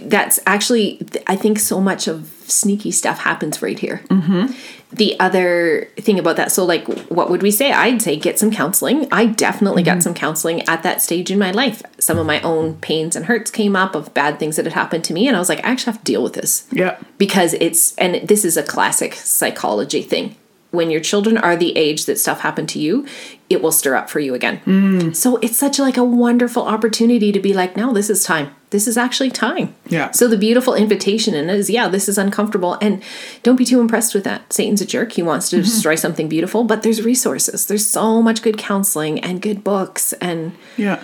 that's 0.02 0.40
actually, 0.48 1.06
I 1.28 1.36
think 1.36 1.60
so 1.60 1.80
much 1.80 2.08
of 2.08 2.35
sneaky 2.50 2.92
stuff 2.92 3.20
happens 3.20 3.62
right 3.62 3.78
here. 3.78 4.02
Mm-hmm. 4.10 4.54
The 4.94 5.20
other 5.20 5.90
thing 5.98 6.20
about 6.20 6.38
that, 6.38 6.52
so 6.52 6.64
like, 6.64 6.88
what 7.10 7.30
would 7.30 7.42
we 7.42 7.52
say? 7.52 7.72
I'd 7.72 8.02
say 8.02 8.16
get 8.16 8.40
some 8.40 8.52
counseling. 8.52 9.08
I 9.12 9.26
definitely 9.26 9.84
Mm-hmm. 9.84 9.96
got 9.96 10.04
some 10.04 10.14
counseling 10.14 10.62
at 10.70 10.84
that 10.84 11.02
stage 11.02 11.32
in 11.32 11.38
my 11.40 11.52
life. 11.52 11.82
Some 12.00 12.18
of 12.18 12.26
my 12.26 12.40
own 12.42 12.76
pains 12.78 13.16
and 13.16 13.26
hurts 13.26 13.52
came 13.52 13.76
up 13.76 13.94
of 13.96 14.14
bad 14.14 14.40
things 14.40 14.56
that 14.56 14.66
had 14.66 14.74
happened 14.74 15.04
to 15.06 15.14
me. 15.14 15.28
And 15.28 15.36
I 15.36 15.40
was 15.40 15.50
like, 15.50 15.60
I 15.66 15.70
actually 15.70 15.94
have 15.94 16.00
to 16.04 16.12
deal 16.12 16.24
with 16.24 16.34
this 16.34 16.68
yeah 16.72 16.98
because 17.18 17.54
it's 17.56 17.96
and 17.98 18.28
this 18.28 18.46
is 18.46 18.56
a 18.58 18.64
classic 18.64 19.14
psychology 19.16 20.02
thing 20.02 20.36
when 20.72 20.90
your 20.92 21.00
children 21.02 21.38
are 21.38 21.56
the 21.56 21.76
age 21.78 22.06
that 22.06 22.20
stuff 22.20 22.42
happened 22.42 22.68
to 22.70 22.80
you 22.80 23.06
it 23.50 23.62
will 23.62 23.72
stir 23.72 23.96
up 23.96 24.10
for 24.10 24.20
you 24.20 24.34
again 24.34 25.14
so 25.14 25.38
it's 25.38 25.58
such 25.58 25.80
like 25.80 25.96
a 25.98 26.04
wonderful 26.04 26.64
opportunity 26.64 27.32
to 27.32 27.40
be 27.40 27.54
like 27.54 27.78
no 27.78 27.94
this 27.94 28.10
is 28.10 28.24
time 28.24 28.54
this 28.76 28.88
is 28.88 28.98
actually 28.98 29.32
time 29.32 29.74
Yeah. 29.88 30.12
so 30.12 30.28
the 30.28 30.38
beautiful 30.38 30.74
invitation 30.76 31.34
in 31.34 31.50
it 31.50 31.56
is 31.56 31.70
yeah 31.70 31.88
this 31.88 32.10
is 32.10 32.18
uncomfortable 32.18 32.78
and 32.82 33.02
don't 33.42 33.56
be 33.56 33.64
too 33.64 33.80
impressed 33.80 34.14
with 34.14 34.26
that 34.26 34.52
satan's 34.52 34.82
a 34.82 34.86
jerk 34.86 35.14
he 35.14 35.24
wants 35.24 35.50
to 35.50 35.56
mm-hmm. 35.56 35.64
destroy 35.64 35.96
something 35.96 36.28
beautiful 36.28 36.66
but 36.66 36.84
there's 36.84 37.02
resources 37.02 37.66
there's 37.68 37.86
so 37.86 38.22
much 38.22 38.42
good 38.42 38.58
counseling 38.58 39.20
and 39.22 39.42
good 39.42 39.64
books 39.64 40.12
and 40.14 40.52
Yeah. 40.78 41.02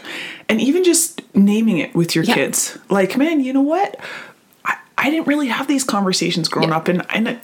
And 0.49 0.59
even 0.59 0.83
just 0.83 1.21
naming 1.33 1.77
it 1.77 1.95
with 1.95 2.13
your 2.13 2.25
Yeah. 2.25 2.33
kids. 2.35 2.77
Like, 2.89 3.15
man, 3.15 3.39
you 3.39 3.53
know 3.53 3.61
what? 3.61 3.97
I, 4.65 4.75
I 4.97 5.09
didn't 5.09 5.27
really 5.27 5.47
have 5.47 5.67
these 5.67 5.85
conversations 5.85 6.49
growing 6.49 6.69
Yeah. 6.69 6.77
up 6.77 6.89
and 6.89 7.05
and 7.09 7.27
it, 7.29 7.39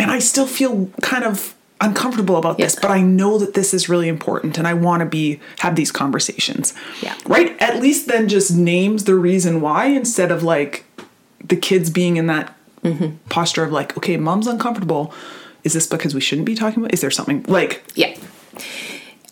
and 0.00 0.10
I 0.10 0.18
still 0.18 0.46
feel 0.46 0.90
kind 1.00 1.22
of 1.22 1.53
uncomfortable 1.84 2.36
about 2.36 2.58
this, 2.58 2.74
but 2.74 2.90
I 2.90 3.00
know 3.02 3.38
that 3.38 3.54
this 3.54 3.74
is 3.74 3.88
really 3.88 4.08
important 4.08 4.58
and 4.58 4.66
I 4.66 4.74
want 4.74 5.00
to 5.00 5.06
be 5.06 5.40
have 5.58 5.76
these 5.76 5.92
conversations. 5.92 6.74
Yeah. 7.02 7.14
Right? 7.26 7.60
At 7.60 7.80
least 7.80 8.08
then 8.08 8.28
just 8.28 8.56
names 8.56 9.04
the 9.04 9.14
reason 9.14 9.60
why 9.60 9.86
instead 9.86 10.30
of 10.30 10.42
like 10.42 10.84
the 11.44 11.56
kids 11.56 11.90
being 11.90 12.16
in 12.16 12.26
that 12.26 12.54
Mm-hmm. 12.84 13.16
posture 13.30 13.64
of 13.64 13.72
like, 13.72 13.96
okay, 13.96 14.18
mom's 14.18 14.46
uncomfortable. 14.46 15.14
Is 15.62 15.72
this 15.72 15.86
because 15.86 16.14
we 16.14 16.20
shouldn't 16.20 16.44
be 16.44 16.54
talking 16.54 16.80
about? 16.80 16.92
Is 16.92 17.00
there 17.00 17.10
something 17.10 17.42
like 17.48 17.82
Yeah. 17.94 18.14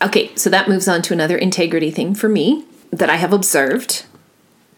Okay, 0.03 0.35
so 0.37 0.49
that 0.49 0.71
moves 0.71 0.89
on 0.89 1.03
to 1.03 1.13
another 1.13 1.37
integrity 1.37 1.91
thing 1.91 2.15
for 2.15 2.31
me 2.31 2.65
that 2.91 3.11
I 3.11 3.17
have 3.17 3.31
observed 3.35 4.07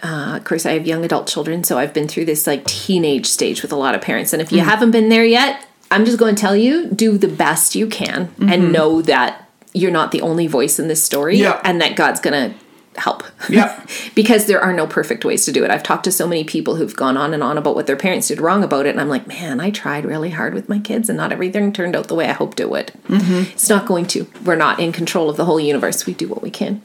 uh, 0.03 0.37
of 0.37 0.45
course, 0.45 0.67
I 0.67 0.73
have 0.73 0.87
young 0.87 1.05
adult 1.05 1.27
children, 1.29 1.65
so 1.65 1.79
I've 1.79 1.95
been 1.95 2.09
through 2.09 2.27
this 2.27 2.47
like 2.47 2.65
teenage 2.67 3.27
stage 3.27 3.63
with 3.63 3.73
a 3.73 3.77
lot 3.77 3.95
of 3.95 4.03
parents. 4.03 4.33
And 4.33 4.43
if 4.43 4.53
you 4.53 4.61
haven't 4.61 4.91
been 4.91 5.09
there 5.09 5.25
yet, 5.25 5.67
I'm 5.95 6.05
just 6.05 6.19
going 6.19 6.35
to 6.35 6.41
tell 6.41 6.57
you 6.57 6.89
do 6.91 7.17
the 7.19 7.29
best 7.29 7.75
you 7.75 7.87
can 7.87 8.31
and 8.41 8.73
know 8.73 9.01
that 9.03 9.49
you're 9.73 9.91
not 9.91 10.13
the 10.13 10.21
only 10.23 10.47
voice 10.47 10.79
in 10.79 10.89
this 10.89 11.03
story 11.03 11.37
Yeah. 11.39 11.61
and 11.65 11.81
that 11.81 11.97
God's 11.97 12.21
going 12.21 12.51
to 12.51 12.57
help. 13.01 13.25
Yeah. 13.49 13.85
because 14.15 14.47
there 14.47 14.61
are 14.61 14.73
no 14.73 14.87
perfect 14.87 15.25
ways 15.25 15.45
to 15.47 15.53
do 15.53 15.65
it. 15.65 15.71
I've 15.71 15.83
talked 15.83 16.05
to 16.05 16.13
so 16.13 16.29
many 16.29 16.45
people 16.45 16.77
who've 16.77 16.95
gone 16.95 17.17
on 17.17 17.35
and 17.35 17.43
on 17.43 17.59
about 17.59 17.75
what 17.75 17.87
their 17.89 17.97
parents 17.97 18.29
did 18.29 18.41
wrong 18.41 18.63
about 18.63 18.87
it. 18.87 18.91
And 18.91 19.01
I'm 19.01 19.09
like, 19.09 19.27
man, 19.27 19.59
I 19.61 19.71
tried 19.71 20.05
really 20.05 20.31
hard 20.31 20.55
with 20.55 20.69
my 20.69 20.79
kids 20.79 21.09
and 21.09 21.17
not 21.17 21.33
everything 21.33 21.73
turned 21.73 21.97
out 21.97 22.07
the 22.09 22.15
way 22.15 22.29
I 22.29 22.33
hoped 22.33 22.61
it 22.61 22.71
would. 22.71 22.93
It's 23.09 23.69
not 23.69 23.87
going 23.87 24.07
to. 24.09 24.27
We're 24.45 24.55
not 24.55 24.79
in 24.79 24.93
control 24.93 25.29
of 25.29 25.37
the 25.37 25.45
whole 25.45 25.59
universe. 25.59 26.07
We 26.07 26.15
do 26.15 26.29
what 26.29 26.41
we 26.43 26.51
can. 26.51 26.83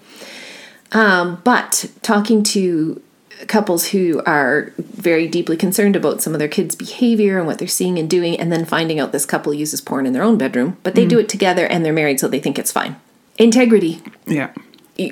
Um, 0.92 1.42
but 1.44 1.86
talking 2.02 2.42
to 2.44 3.00
couples 3.48 3.88
who 3.88 4.22
are 4.26 4.74
very 4.78 5.28
deeply 5.28 5.56
concerned 5.56 5.96
about 5.96 6.22
some 6.22 6.34
of 6.34 6.40
their 6.40 6.48
kids' 6.48 6.76
behavior 6.76 7.38
and 7.38 7.48
what 7.48 7.58
they're 7.58 7.68
seeing 7.68 7.98
and 7.98 8.10
doing, 8.10 8.40
and 8.40 8.52
then 8.52 8.66
finding 8.66 9.00
out 9.00 9.12
this 9.12 9.26
couple 9.26 9.54
uses 9.54 9.82
porn 9.82 10.06
in 10.06 10.14
their 10.14 10.24
own 10.24 10.38
bedroom, 10.38 10.78
but 10.84 10.96
they 10.96 11.06
do 11.06 11.18
it 11.20 11.30
together 11.30 11.66
and 11.66 11.86
they're 11.86 11.94
married, 11.94 12.20
so 12.20 12.28
they 12.28 12.40
think 12.40 12.60
it's 12.60 12.72
fine. 12.72 12.96
Integrity. 13.38 14.02
Yeah. 14.28 14.52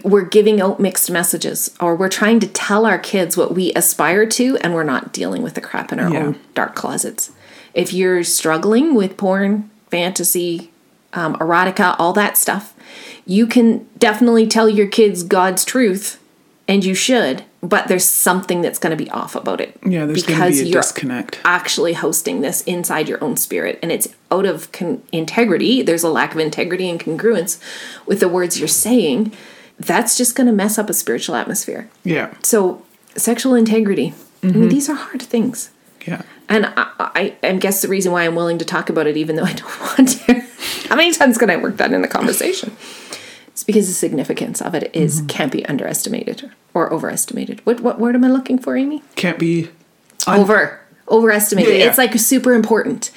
We're 0.04 0.26
giving 0.26 0.60
out 0.60 0.82
mixed 0.82 1.10
messages, 1.10 1.74
or 1.80 1.96
we're 1.96 2.10
trying 2.10 2.42
to 2.42 2.48
tell 2.48 2.86
our 2.86 3.00
kids 3.00 3.38
what 3.38 3.54
we 3.56 3.72
aspire 3.74 4.26
to, 4.26 4.58
and 4.58 4.74
we're 4.74 4.84
not 4.84 5.14
dealing 5.14 5.42
with 5.44 5.54
the 5.54 5.62
crap 5.62 5.94
in 5.94 6.00
our 6.00 6.12
Yeah. 6.12 6.20
own 6.20 6.40
dark 6.54 6.76
closets. 6.76 7.32
If 7.74 7.94
you're 7.94 8.24
struggling 8.26 8.96
with 8.96 9.16
porn, 9.16 9.70
fantasy, 9.90 10.72
um, 11.14 11.36
erotica, 11.38 11.96
all 11.98 12.12
that 12.14 12.38
stuff, 12.38 12.74
you 13.26 13.48
can 13.48 13.86
definitely 13.98 14.46
tell 14.48 14.68
your 14.68 14.88
kids 14.88 15.24
God's 15.24 15.64
truth, 15.64 16.20
and 16.68 16.84
you 16.84 16.94
should. 16.94 17.44
But 17.68 17.88
there's 17.88 18.06
something 18.06 18.62
that's 18.62 18.80
going 18.80 18.98
to 18.98 19.04
be 19.04 19.10
off 19.12 19.36
about 19.36 19.60
it. 19.60 19.78
Yeah, 19.86 20.06
there's 20.06 20.24
going 20.24 20.40
to 20.40 20.64
be 20.64 20.70
a 20.70 20.74
disconnect. 20.74 21.40
actually 21.44 21.94
hosting 21.94 22.42
this 22.42 22.62
inside 22.64 23.10
your 23.10 23.22
own 23.24 23.36
spirit, 23.36 23.78
and 23.82 23.92
it's 23.92 24.08
out 24.32 24.46
of 24.46 24.72
con- 24.72 25.02
integrity. 25.12 25.82
There's 25.82 26.04
a 26.04 26.10
lack 26.10 26.34
of 26.34 26.40
integrity 26.40 26.90
and 26.90 27.00
congruence 27.00 27.60
with 28.06 28.20
the 28.20 28.30
words 28.30 28.60
you're 28.60 28.68
saying. 28.68 29.34
That's 29.80 30.18
just 30.18 30.36
going 30.36 30.48
to 30.48 30.54
mess 30.54 30.78
up 30.78 30.90
a 30.90 30.94
spiritual 30.94 31.36
atmosphere. 31.36 31.90
Yeah. 32.04 32.34
So, 32.44 32.84
sexual 33.16 33.54
integrity. 33.56 34.14
I 34.44 34.48
Mm-hmm. 34.48 34.60
mean, 34.62 34.70
these 34.70 34.88
are 34.88 34.94
hard 34.96 35.22
things. 35.22 35.72
Yeah. 36.06 36.22
And 36.48 36.68
I, 36.68 36.92
I, 37.00 37.36
I 37.44 37.54
guess 37.58 37.82
the 37.82 37.88
reason 37.90 38.12
why 38.12 38.24
I'm 38.24 38.36
willing 38.36 38.60
to 38.60 38.66
talk 38.66 38.90
about 38.90 39.08
it, 39.08 39.18
even 39.18 39.36
though 39.36 39.44
I 39.44 39.54
don't 39.54 39.80
want 39.98 40.10
to, 40.10 40.34
how 40.88 40.96
many 40.96 41.12
times 41.12 41.38
can 41.40 41.50
I 41.50 41.58
work 41.58 41.78
that 41.78 41.92
in 41.92 42.02
the 42.04 42.08
conversation? 42.08 42.72
It's 43.58 43.64
because 43.64 43.88
the 43.88 43.94
significance 43.96 44.62
of 44.62 44.76
it 44.76 44.92
is- 44.94 45.18
Mm-hmm. 45.18 45.28
can't 45.28 45.52
be 45.52 45.66
underestimated 45.66 46.52
or 46.76 46.94
overestimated. 46.94 47.60
What 47.66 47.80
what 47.80 48.00
word 48.00 48.14
am 48.14 48.24
I 48.24 48.28
looking 48.28 48.60
for, 48.60 48.78
Amy? 48.78 49.02
Can't 49.16 49.40
be. 49.40 49.70
Over 50.28 50.80
overestimated. 51.10 51.74
Yeah, 51.74 51.80
yeah. 51.80 51.90
It's 51.90 51.98
like 51.98 52.14
super 52.20 52.54
important. 52.54 53.10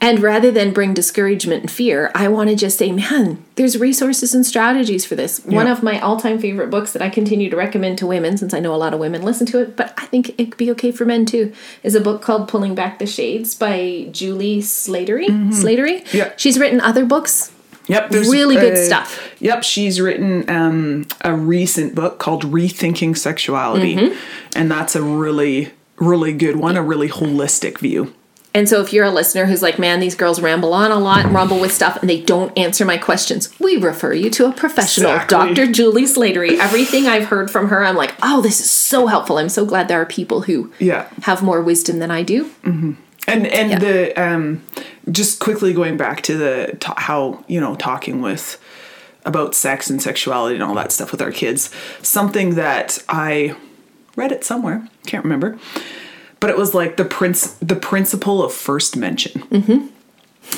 And 0.00 0.20
rather 0.22 0.50
than 0.52 0.72
bring 0.72 0.94
discouragement 0.94 1.62
and 1.62 1.70
fear, 1.70 2.10
I 2.14 2.28
want 2.28 2.48
to 2.50 2.56
just 2.56 2.78
say, 2.78 2.92
man, 2.92 3.44
there's 3.56 3.76
resources 3.76 4.34
and 4.34 4.46
strategies 4.46 5.04
for 5.04 5.16
this. 5.16 5.44
One 5.44 5.66
of 5.66 5.82
my 5.82 5.98
all-time 6.00 6.38
favorite 6.38 6.70
books 6.70 6.92
that 6.92 7.02
I 7.02 7.10
continue 7.10 7.50
to 7.50 7.56
recommend 7.56 7.98
to 7.98 8.06
women, 8.06 8.36
since 8.38 8.54
I 8.54 8.60
know 8.60 8.72
a 8.74 8.76
lot 8.78 8.94
of 8.94 9.00
women 9.00 9.22
listen 9.22 9.46
to 9.48 9.60
it, 9.60 9.76
but 9.76 9.92
I 9.98 10.06
think 10.06 10.28
it 10.38 10.52
could 10.52 10.56
be 10.56 10.70
okay 10.70 10.92
for 10.92 11.04
men 11.04 11.26
too, 11.26 11.52
is 11.82 11.94
a 11.96 12.00
book 12.00 12.22
called 12.22 12.48
Pulling 12.48 12.74
Back 12.76 13.00
the 13.00 13.06
Shades 13.06 13.54
by 13.56 14.06
Juli 14.12 14.60
Slattery. 14.60 15.26
Slattery. 15.52 16.06
Yeah. 16.14 16.32
She's 16.36 16.56
written 16.58 16.80
other 16.80 17.04
books. 17.04 17.50
Yep. 17.86 18.10
Really 18.10 18.56
good 18.56 18.78
stuff. 18.78 19.20
Yep. 19.40 19.62
She's 19.62 20.00
written 20.00 20.48
um, 20.48 21.06
a 21.20 21.34
recent 21.34 21.94
book 21.94 22.18
called 22.18 22.44
Rethinking 22.44 23.16
Sexuality. 23.16 23.96
Mm-hmm. 23.96 24.18
And 24.56 24.70
that's 24.70 24.96
a 24.96 25.02
really, 25.02 25.70
really 25.96 26.32
good 26.32 26.56
one, 26.56 26.76
a 26.76 26.82
really 26.82 27.08
holistic 27.08 27.78
view. 27.78 28.14
And 28.56 28.68
so 28.68 28.80
if 28.80 28.92
you're 28.92 29.04
a 29.04 29.10
listener 29.10 29.46
who's 29.46 29.62
like, 29.62 29.80
man, 29.80 29.98
these 29.98 30.14
girls 30.14 30.40
ramble 30.40 30.72
on 30.72 30.92
a 30.92 30.98
lot, 30.98 31.24
and 31.24 31.34
rumble 31.34 31.58
with 31.60 31.72
stuff, 31.72 31.96
and 32.00 32.08
they 32.08 32.20
don't 32.20 32.56
answer 32.56 32.84
my 32.84 32.96
questions, 32.96 33.52
we 33.58 33.76
refer 33.78 34.12
you 34.12 34.30
to 34.30 34.46
a 34.46 34.52
professional, 34.52 35.10
Exactly. 35.12 35.54
Dr. 35.54 35.72
Juli 35.72 36.04
Slattery. 36.04 36.56
Everything 36.60 37.08
I've 37.08 37.24
heard 37.24 37.50
from 37.50 37.66
her, 37.70 37.84
I'm 37.84 37.96
like, 37.96 38.14
oh, 38.22 38.40
this 38.42 38.60
is 38.60 38.70
so 38.70 39.08
helpful. 39.08 39.38
I'm 39.38 39.48
so 39.48 39.66
glad 39.66 39.88
there 39.88 40.00
are 40.00 40.06
people 40.06 40.42
who 40.42 40.70
Yeah. 40.78 41.08
have 41.22 41.42
more 41.42 41.60
wisdom 41.60 41.98
than 41.98 42.12
I 42.12 42.22
do. 42.22 42.48
And 42.62 42.96
and 43.26 43.70
Yeah. 43.70 43.78
the 43.80 44.12
um, 44.22 44.62
just 45.10 45.40
quickly 45.40 45.72
going 45.72 45.96
back 45.96 46.22
to 46.22 46.36
the 46.36 46.76
to 46.80 46.94
how 46.96 47.44
you 47.48 47.60
know 47.60 47.74
talking 47.74 48.20
with 48.20 48.60
about 49.24 49.54
sex 49.54 49.88
and 49.88 50.02
sexuality 50.02 50.54
and 50.54 50.62
all 50.62 50.74
that 50.74 50.92
stuff 50.92 51.10
with 51.10 51.22
our 51.22 51.32
kids. 51.32 51.70
Something 52.02 52.56
that 52.56 53.02
I 53.08 53.56
read 54.16 54.32
it 54.32 54.44
somewhere, 54.44 54.86
can't 55.06 55.24
remember, 55.24 55.58
but 56.40 56.50
it 56.50 56.56
was 56.56 56.74
like 56.74 56.96
the 56.96 57.04
prince 57.04 57.54
the 57.54 57.76
principle 57.76 58.42
of 58.42 58.52
first 58.52 58.96
mention, 58.96 59.42
mm-hmm. 59.42 59.86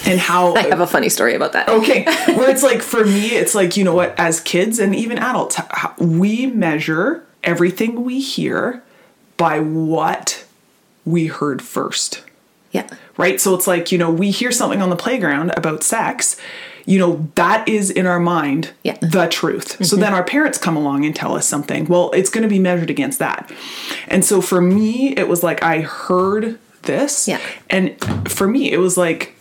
and 0.08 0.20
how 0.20 0.54
I 0.56 0.62
have 0.62 0.80
a 0.80 0.86
funny 0.86 1.08
story 1.08 1.34
about 1.34 1.52
that. 1.52 1.68
okay 1.68 2.04
where 2.34 2.50
it's 2.50 2.62
like 2.62 2.82
for 2.82 3.04
me 3.04 3.28
it's 3.28 3.54
like 3.54 3.76
you 3.76 3.84
know 3.84 3.94
what 3.94 4.18
as 4.18 4.40
kids 4.40 4.78
and 4.78 4.94
even 4.94 5.18
adults 5.18 5.58
we 5.98 6.46
measure 6.46 7.24
everything 7.44 8.04
we 8.04 8.20
hear 8.20 8.82
by 9.36 9.60
what 9.60 10.44
we 11.04 11.26
heard 11.26 11.62
first 11.62 12.22
Yeah. 12.72 12.88
Right 13.16 13.40
so 13.40 13.54
it's 13.54 13.66
like 13.66 13.90
you 13.92 13.98
know 13.98 14.10
we 14.10 14.30
hear 14.30 14.50
something 14.52 14.82
on 14.82 14.90
the 14.90 14.96
playground 14.96 15.52
about 15.56 15.82
sex 15.82 16.36
you 16.84 16.98
know 16.98 17.28
that 17.34 17.68
is 17.68 17.90
in 17.90 18.06
our 18.06 18.20
mind 18.20 18.70
Yeah. 18.82 18.96
the 19.00 19.26
truth 19.28 19.84
so 19.84 19.96
then 19.96 20.12
our 20.14 20.22
parents 20.24 20.58
come 20.58 20.76
along 20.76 21.04
and 21.04 21.14
tell 21.16 21.34
us 21.36 21.46
something 21.48 21.86
well 21.86 22.10
it's 22.12 22.30
going 22.30 22.42
to 22.42 22.48
be 22.48 22.58
measured 22.58 22.90
against 22.90 23.18
that 23.18 23.50
and 24.08 24.24
so 24.24 24.40
for 24.40 24.60
me 24.60 25.14
it 25.16 25.28
was 25.28 25.42
like 25.42 25.62
i 25.62 25.80
heard 25.80 26.58
this 26.82 27.26
Yeah. 27.26 27.40
and 27.70 27.96
for 28.30 28.46
me 28.46 28.70
it 28.72 28.78
was 28.78 28.96
like 28.96 29.32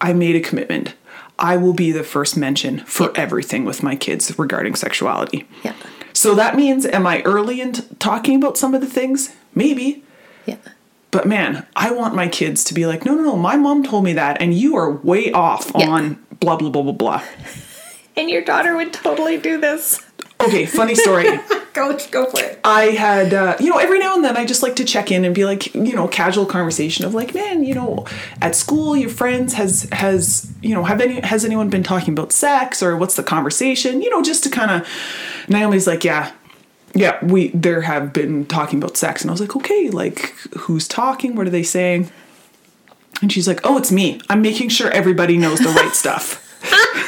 I 0.00 0.12
made 0.12 0.34
a 0.34 0.40
commitment. 0.40 0.94
I 1.38 1.56
will 1.56 1.74
be 1.74 1.92
the 1.92 2.02
first 2.02 2.36
mention 2.36 2.80
for 2.80 3.12
everything 3.16 3.64
with 3.64 3.84
my 3.84 3.94
kids 3.94 4.36
regarding 4.36 4.74
sexuality. 4.74 5.46
Yeah. 5.62 5.74
So 6.12 6.34
that 6.34 6.56
means, 6.56 6.84
am 6.86 7.06
I 7.06 7.22
early 7.22 7.60
in 7.60 7.70
t- 7.74 7.84
talking 8.00 8.34
about 8.34 8.58
some 8.58 8.74
of 8.74 8.80
the 8.80 8.88
things? 8.88 9.32
Maybe. 9.54 10.02
Yeah. 10.44 10.56
But 11.12 11.26
man, 11.26 11.64
I 11.76 11.92
want 11.92 12.14
my 12.16 12.26
kids 12.26 12.64
to 12.64 12.74
be 12.74 12.86
like, 12.86 13.04
no, 13.06 13.14
no, 13.14 13.22
no, 13.22 13.36
my 13.36 13.54
mom 13.56 13.84
told 13.84 14.02
me 14.02 14.14
that, 14.14 14.40
and 14.42 14.52
you 14.52 14.74
are 14.76 14.90
way 14.90 15.30
off 15.30 15.70
Yeah. 15.76 15.88
on 15.88 16.24
blah, 16.40 16.56
blah, 16.56 16.70
blah, 16.70 16.82
blah, 16.82 16.92
blah. 16.92 17.22
And 18.14 18.28
your 18.28 18.42
daughter 18.42 18.76
would 18.76 18.92
totally 18.92 19.38
do 19.38 19.58
this. 19.58 19.98
Okay, 20.38 20.66
funny 20.66 20.94
story. 20.94 21.24
Go, 21.72 21.96
go 22.10 22.26
for 22.26 22.40
it. 22.42 22.60
I 22.62 22.88
had, 22.90 23.32
uh, 23.32 23.56
you 23.58 23.70
know, 23.70 23.78
every 23.78 23.98
now 23.98 24.14
and 24.14 24.22
then 24.22 24.36
I 24.36 24.44
just 24.44 24.62
like 24.62 24.76
to 24.76 24.84
check 24.84 25.10
in 25.10 25.24
and 25.24 25.34
be 25.34 25.46
like, 25.46 25.74
you 25.74 25.94
know, 25.94 26.06
casual 26.06 26.44
conversation 26.44 27.06
of 27.06 27.14
like, 27.14 27.34
man, 27.34 27.64
you 27.64 27.72
know, 27.74 28.04
at 28.42 28.54
school, 28.54 28.94
your 28.94 29.08
friends 29.08 29.54
has 29.54 29.88
has, 29.92 30.52
you 30.60 30.74
know, 30.74 30.84
have 30.84 31.00
any 31.00 31.20
has 31.22 31.46
anyone 31.46 31.70
been 31.70 31.82
talking 31.82 32.12
about 32.12 32.30
sex 32.32 32.82
or 32.82 32.94
what's 32.98 33.16
the 33.16 33.22
conversation? 33.22 34.02
You 34.02 34.10
know, 34.10 34.20
just 34.20 34.44
to 34.44 34.50
kind 34.50 34.70
of. 34.70 34.86
Naomi's 35.48 35.86
like, 35.86 36.04
yeah, 36.04 36.30
yeah, 36.94 37.24
we 37.24 37.48
there 37.48 37.82
have 37.82 38.12
been 38.12 38.46
talking 38.46 38.78
about 38.78 38.96
sex, 38.96 39.22
and 39.22 39.30
I 39.30 39.32
was 39.32 39.40
like, 39.40 39.56
okay, 39.56 39.90
like 39.90 40.34
who's 40.58 40.86
talking? 40.88 41.34
What 41.34 41.46
are 41.46 41.50
they 41.50 41.62
saying? 41.62 42.10
And 43.20 43.32
she's 43.32 43.46
like, 43.46 43.60
oh, 43.64 43.78
it's 43.78 43.92
me. 43.92 44.20
I'm 44.28 44.42
making 44.42 44.68
sure 44.70 44.90
everybody 44.90 45.36
knows 45.36 45.58
the 45.60 45.68
right 45.68 45.94
stuff. 45.94 46.38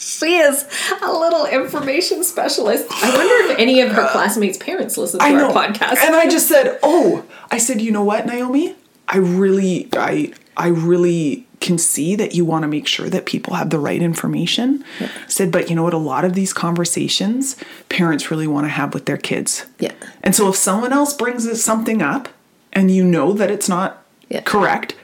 She 0.00 0.36
is 0.36 0.66
a 1.02 1.12
little 1.12 1.44
information 1.44 2.24
specialist. 2.24 2.86
I 2.90 3.14
wonder 3.14 3.52
if 3.52 3.58
any 3.58 3.82
of 3.82 3.92
her 3.92 4.08
classmates' 4.08 4.56
parents 4.56 4.96
listen 4.96 5.20
to 5.20 5.26
I 5.26 5.32
know. 5.32 5.52
our 5.52 5.52
podcast. 5.52 5.98
And 5.98 6.16
I 6.16 6.26
just 6.26 6.48
said, 6.48 6.78
"Oh, 6.82 7.24
I 7.50 7.58
said, 7.58 7.82
you 7.82 7.92
know 7.92 8.02
what, 8.02 8.24
Naomi? 8.24 8.76
I 9.06 9.18
really, 9.18 9.90
I, 9.92 10.32
I 10.56 10.68
really 10.68 11.46
can 11.60 11.76
see 11.78 12.16
that 12.16 12.34
you 12.34 12.44
want 12.44 12.62
to 12.62 12.68
make 12.68 12.86
sure 12.86 13.08
that 13.10 13.26
people 13.26 13.54
have 13.54 13.70
the 13.70 13.78
right 13.78 14.00
information." 14.02 14.84
I 15.00 15.08
said, 15.28 15.52
but 15.52 15.68
you 15.70 15.76
know 15.76 15.82
what? 15.84 15.94
A 15.94 15.98
lot 15.98 16.24
of 16.24 16.34
these 16.34 16.52
conversations, 16.52 17.56
parents 17.88 18.30
really 18.30 18.46
want 18.46 18.64
to 18.64 18.70
have 18.70 18.94
with 18.94 19.06
their 19.06 19.16
kids. 19.18 19.66
Yeah. 19.78 19.92
And 20.22 20.34
so 20.34 20.48
if 20.48 20.56
someone 20.56 20.92
else 20.92 21.12
brings 21.14 21.62
something 21.62 22.02
up, 22.02 22.28
and 22.72 22.90
you 22.90 23.04
know 23.04 23.32
that 23.32 23.50
it's 23.50 23.68
not 23.68 24.02
Yeah. 24.28 24.42
correct, 24.42 24.94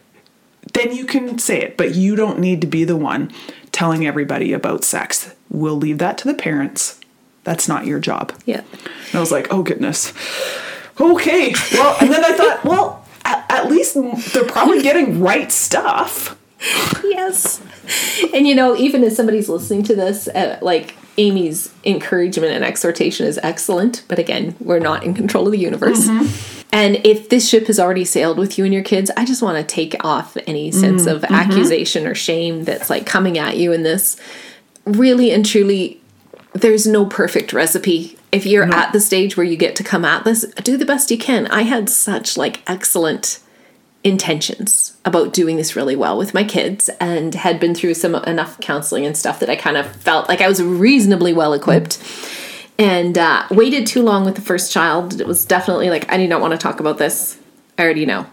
then 0.73 0.93
you 0.95 1.05
can 1.05 1.39
say 1.39 1.61
it. 1.61 1.77
But 1.77 1.95
you 1.95 2.17
don't 2.17 2.39
need 2.39 2.61
to 2.61 2.67
be 2.67 2.85
the 2.85 2.97
one 2.97 3.33
telling 3.73 4.07
everybody 4.07 4.53
about 4.53 4.85
sex. 4.85 5.33
We'll 5.51 5.77
leave 5.77 5.99
that 5.99 6.17
to 6.19 6.29
the 6.29 6.35
parents. 6.35 6.99
That's 7.45 7.69
not 7.69 7.87
your 7.87 7.99
job. 8.01 8.33
yeah. 8.47 8.63
And 9.09 9.15
I 9.15 9.21
was 9.21 9.31
like, 9.31 9.47
oh 9.53 9.63
goodness. 9.63 10.13
Okay. 11.01 11.55
Well, 11.73 11.97
and 12.01 12.11
then 12.11 12.25
I 12.25 12.33
thought, 12.33 12.65
well, 12.65 13.05
at 13.25 13.69
least 13.69 13.97
they're 14.33 14.45
probably 14.45 14.83
getting 14.83 15.21
right 15.21 15.51
stuff. 15.53 16.37
Yes. 17.05 17.63
And 18.35 18.47
you 18.47 18.55
know, 18.55 18.77
even 18.77 19.03
as 19.03 19.17
somebody's 19.17 19.49
listening 19.49 19.83
to 19.85 19.95
this, 19.95 20.29
uh, 20.29 20.59
like 20.61 20.97
Amy's 21.17 21.73
encouragement 21.85 22.53
and 22.53 22.65
exhortation 22.65 23.27
is 23.27 23.39
excellent, 23.43 24.05
but 24.09 24.19
again, 24.19 24.55
we're 24.61 24.81
not 24.81 25.03
in 25.03 25.15
control 25.15 25.47
of 25.47 25.53
the 25.53 25.59
universe. 25.59 26.07
Mm-hmm. 26.07 26.67
And 26.73 26.97
if 27.07 27.29
this 27.29 27.49
ship 27.49 27.69
has 27.69 27.81
already 27.81 28.05
sailed 28.05 28.39
with 28.39 28.59
you 28.59 28.65
and 28.65 28.75
your 28.75 28.83
kids, 28.83 29.11
I 29.17 29.25
just 29.25 29.41
want 29.43 29.57
to 29.57 29.65
take 29.65 29.97
off 30.05 30.37
any 30.47 30.71
mm-hmm. 30.71 30.81
sense 30.81 31.07
of 31.07 31.23
mm-hmm. 31.23 31.35
accusation 31.35 32.07
or 32.07 32.15
shame 32.15 32.65
that's 32.65 32.91
like 32.91 33.07
coming 33.07 33.39
at 33.39 33.57
you 33.57 33.73
in 33.73 33.83
this. 33.83 34.21
Really 34.85 35.31
and 35.33 35.47
truly, 35.47 36.01
there's 36.53 36.87
no 36.87 37.07
perfect 37.07 37.53
recipe 37.53 38.19
if 38.33 38.45
you're 38.45 38.71
at 38.71 38.93
the 38.93 39.01
stage 39.01 39.37
where 39.37 39.47
you 39.47 39.57
get 39.57 39.77
to 39.77 39.85
come 39.85 40.05
at 40.05 40.25
this, 40.25 40.45
do 40.63 40.77
the 40.77 40.85
best 40.85 41.11
you 41.11 41.19
can. 41.19 41.47
I 41.47 41.63
had 41.63 41.89
such 41.89 42.37
like 42.37 42.63
excellent 42.69 43.41
intentions 44.07 44.97
about 45.05 45.33
doing 45.33 45.57
this 45.57 45.75
really 45.75 45.97
well 45.97 46.17
with 46.17 46.33
my 46.33 46.45
kids 46.45 46.89
and 47.01 47.35
had 47.35 47.59
been 47.59 47.75
through 47.75 47.95
some 47.95 48.15
enough 48.15 48.59
counseling 48.61 49.05
and 49.05 49.17
stuff 49.17 49.41
that 49.41 49.51
I 49.51 49.57
kind 49.57 49.77
of 49.77 49.95
felt 49.97 50.29
like 50.29 50.41
I 50.41 50.49
was 50.49 50.63
reasonably 50.63 51.33
well 51.33 51.53
equipped. 51.53 52.01
And 52.79 53.17
uh, 53.17 53.47
waited 53.51 53.87
too 53.87 54.03
long 54.03 54.25
with 54.25 54.35
the 54.35 54.43
first 54.43 54.71
child. 54.71 55.19
It 55.19 55.27
was 55.27 55.47
definitely 55.47 55.89
like, 55.89 56.11
I 56.13 56.19
do 56.19 56.29
not 56.29 56.43
want 56.43 56.53
to 56.53 56.59
talk 56.59 56.79
about 56.79 56.99
this. 56.99 57.39
I 57.79 57.83
already 57.83 58.07
know. 58.07 58.27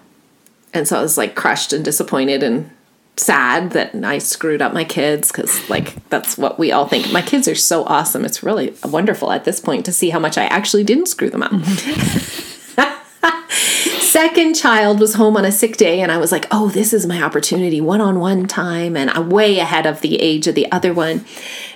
And 0.73 0.87
so 0.87 0.99
I 0.99 1.01
was 1.01 1.17
like 1.17 1.33
crushed 1.33 1.71
and 1.71 1.83
disappointed 1.83 2.43
and 2.43 2.69
sad 3.15 3.71
that 3.71 3.95
I 3.95 4.17
screwed 4.17 4.61
up 4.61 4.73
my 4.73 4.83
kids 4.83 5.31
because, 5.31 5.69
like, 5.69 6.07
that's 6.09 6.37
what 6.37 6.59
we 6.59 6.71
all 6.71 6.87
think. 6.87 7.11
My 7.11 7.21
kids 7.21 7.47
are 7.47 7.55
so 7.55 7.85
awesome. 7.85 8.25
It's 8.25 8.43
really 8.43 8.75
wonderful 8.83 9.31
at 9.31 9.45
this 9.45 9.61
point 9.61 9.85
to 9.85 9.93
see 9.93 10.09
how 10.09 10.19
much 10.19 10.37
I 10.37 10.45
actually 10.45 10.83
didn't 10.83 11.05
screw 11.05 11.29
them 11.29 11.43
up. 11.43 11.53
Second 14.13 14.53
child 14.53 14.99
was 14.99 15.15
home 15.15 15.35
on 15.37 15.43
a 15.43 15.51
sick 15.51 15.75
day, 15.75 15.99
and 15.99 16.11
I 16.11 16.17
was 16.17 16.31
like, 16.31 16.45
oh, 16.51 16.69
this 16.69 16.93
is 16.93 17.07
my 17.07 17.23
opportunity 17.23 17.81
one 17.81 17.99
on 17.99 18.19
one 18.19 18.45
time. 18.45 18.95
And 18.95 19.09
I'm 19.09 19.31
way 19.31 19.57
ahead 19.57 19.87
of 19.87 20.01
the 20.01 20.21
age 20.21 20.45
of 20.45 20.53
the 20.53 20.71
other 20.71 20.93
one. 20.93 21.25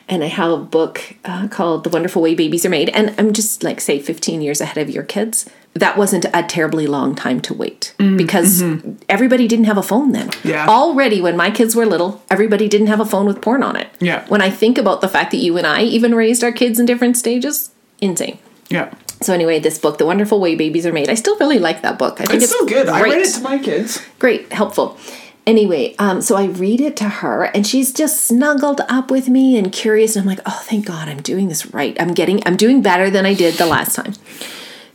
And 0.07 0.23
I 0.23 0.27
have 0.27 0.51
a 0.51 0.57
book 0.57 1.15
uh, 1.25 1.47
called 1.47 1.83
The 1.83 1.89
Wonderful 1.89 2.21
Way 2.21 2.35
Babies 2.35 2.63
Are 2.63 2.69
Made. 2.69 2.89
And 2.89 3.15
I'm 3.17 3.33
just 3.33 3.63
like, 3.63 3.81
say, 3.81 3.97
15 3.97 4.43
years 4.43 4.61
ahead 4.61 4.77
of 4.77 4.87
your 4.87 5.01
kids. 5.01 5.49
That 5.73 5.97
wasn't 5.97 6.25
a 6.31 6.43
terribly 6.43 6.85
long 6.85 7.15
time 7.15 7.39
to 7.41 7.55
wait 7.55 7.95
because 7.97 8.63
everybody 9.09 9.47
didn't 9.47 9.65
have 9.65 9.77
a 9.79 9.83
phone 9.83 10.11
then. 10.11 10.29
Yeah. 10.43 10.67
Already, 10.67 11.21
when 11.21 11.37
my 11.37 11.49
kids 11.49 11.75
were 11.75 11.87
little, 11.87 12.21
everybody 12.29 12.67
didn't 12.67 12.87
have 12.87 12.99
a 12.99 13.05
phone 13.05 13.25
with 13.25 13.41
porn 13.41 13.63
on 13.63 13.75
it. 13.75 13.89
Yeah. 13.99 14.27
When 14.27 14.43
I 14.43 14.51
think 14.51 14.77
about 14.77 15.01
the 15.01 15.09
fact 15.09 15.31
that 15.31 15.37
you 15.37 15.57
and 15.57 15.65
I 15.65 15.81
even 15.81 16.13
raised 16.13 16.43
our 16.43 16.51
kids 16.51 16.79
in 16.79 16.85
different 16.85 17.17
stages, 17.17 17.71
insane. 17.99 18.37
Yeah. 18.69 18.93
So 19.21 19.33
anyway, 19.33 19.59
this 19.59 19.79
book, 19.79 19.97
The 19.97 20.05
Wonderful 20.05 20.39
Way 20.39 20.55
Babies 20.55 20.85
Are 20.85 20.93
Made, 20.93 21.09
I 21.09 21.15
still 21.15 21.37
really 21.39 21.59
like 21.59 21.81
that 21.81 21.97
book. 21.97 22.21
I 22.21 22.25
think 22.25 22.43
It's 22.43 22.51
it's, 22.51 22.59
so 22.59 22.65
good. 22.65 22.87
I 22.87 23.01
read 23.01 23.17
it 23.17 23.33
to 23.33 23.41
my 23.41 23.57
kids. 23.57 24.01
great, 24.19 24.51
helpful. 24.53 24.97
Anyway, 25.47 25.95
um, 25.97 26.21
so 26.21 26.35
I 26.35 26.45
read 26.45 26.81
it 26.81 26.95
to 26.97 27.05
her, 27.05 27.45
and 27.45 27.65
she's 27.65 27.93
just 27.93 28.25
snuggled 28.25 28.81
up 28.89 29.09
with 29.09 29.27
me 29.29 29.57
and 29.57 29.71
curious. 29.71 30.15
And 30.15 30.23
I'm 30.23 30.27
like, 30.27 30.41
oh, 30.45 30.61
thank 30.65 30.85
God, 30.85 31.07
I'm 31.07 31.21
doing 31.21 31.47
this 31.47 31.73
right. 31.73 31.99
I'm 31.99 32.13
getting, 32.13 32.41
I'm 32.45 32.57
doing 32.57 32.81
better 32.81 33.09
than 33.09 33.25
I 33.25 33.33
did 33.33 33.55
the 33.55 33.65
last 33.65 33.95
time. 33.95 34.13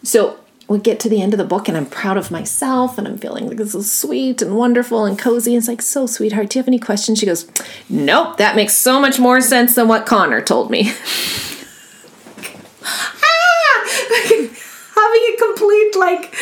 So 0.05 0.39
we 0.69 0.79
get 0.79 1.01
to 1.01 1.09
the 1.09 1.21
end 1.21 1.35
of 1.35 1.39
the 1.39 1.45
book, 1.45 1.67
and 1.69 1.77
I'm 1.77 1.87
proud 1.87 2.17
of 2.17 2.31
myself, 2.31 2.99
and 2.99 3.09
I'm 3.09 3.19
feeling 3.19 3.49
like 3.49 3.57
this 3.57 3.75
is 3.75 3.91
sweet 3.91 4.41
and 4.41 4.55
wonderful 4.55 5.05
and 5.05 5.19
cozy. 5.19 5.55
And 5.55 5.59
it's 5.59 5.69
like, 5.69 5.83
so 5.83 6.07
sweetheart, 6.07 6.51
do 6.51 6.59
you 6.59 6.63
have 6.63 6.69
any 6.69 6.79
questions? 6.79 7.19
She 7.19 7.27
goes, 7.27 7.51
nope, 7.89 8.37
that 8.37 8.55
makes 8.55 8.75
so 8.75 9.01
much 9.01 9.19
more 9.19 9.41
sense 9.41 9.75
than 9.75 9.89
what 9.89 10.07
Connor 10.07 10.43
told 10.43 10.71
me. 10.71 10.93
ah! 12.85 13.23
having 14.95 15.35
a 15.35 15.37
complete 15.37 15.92
like 16.03 16.35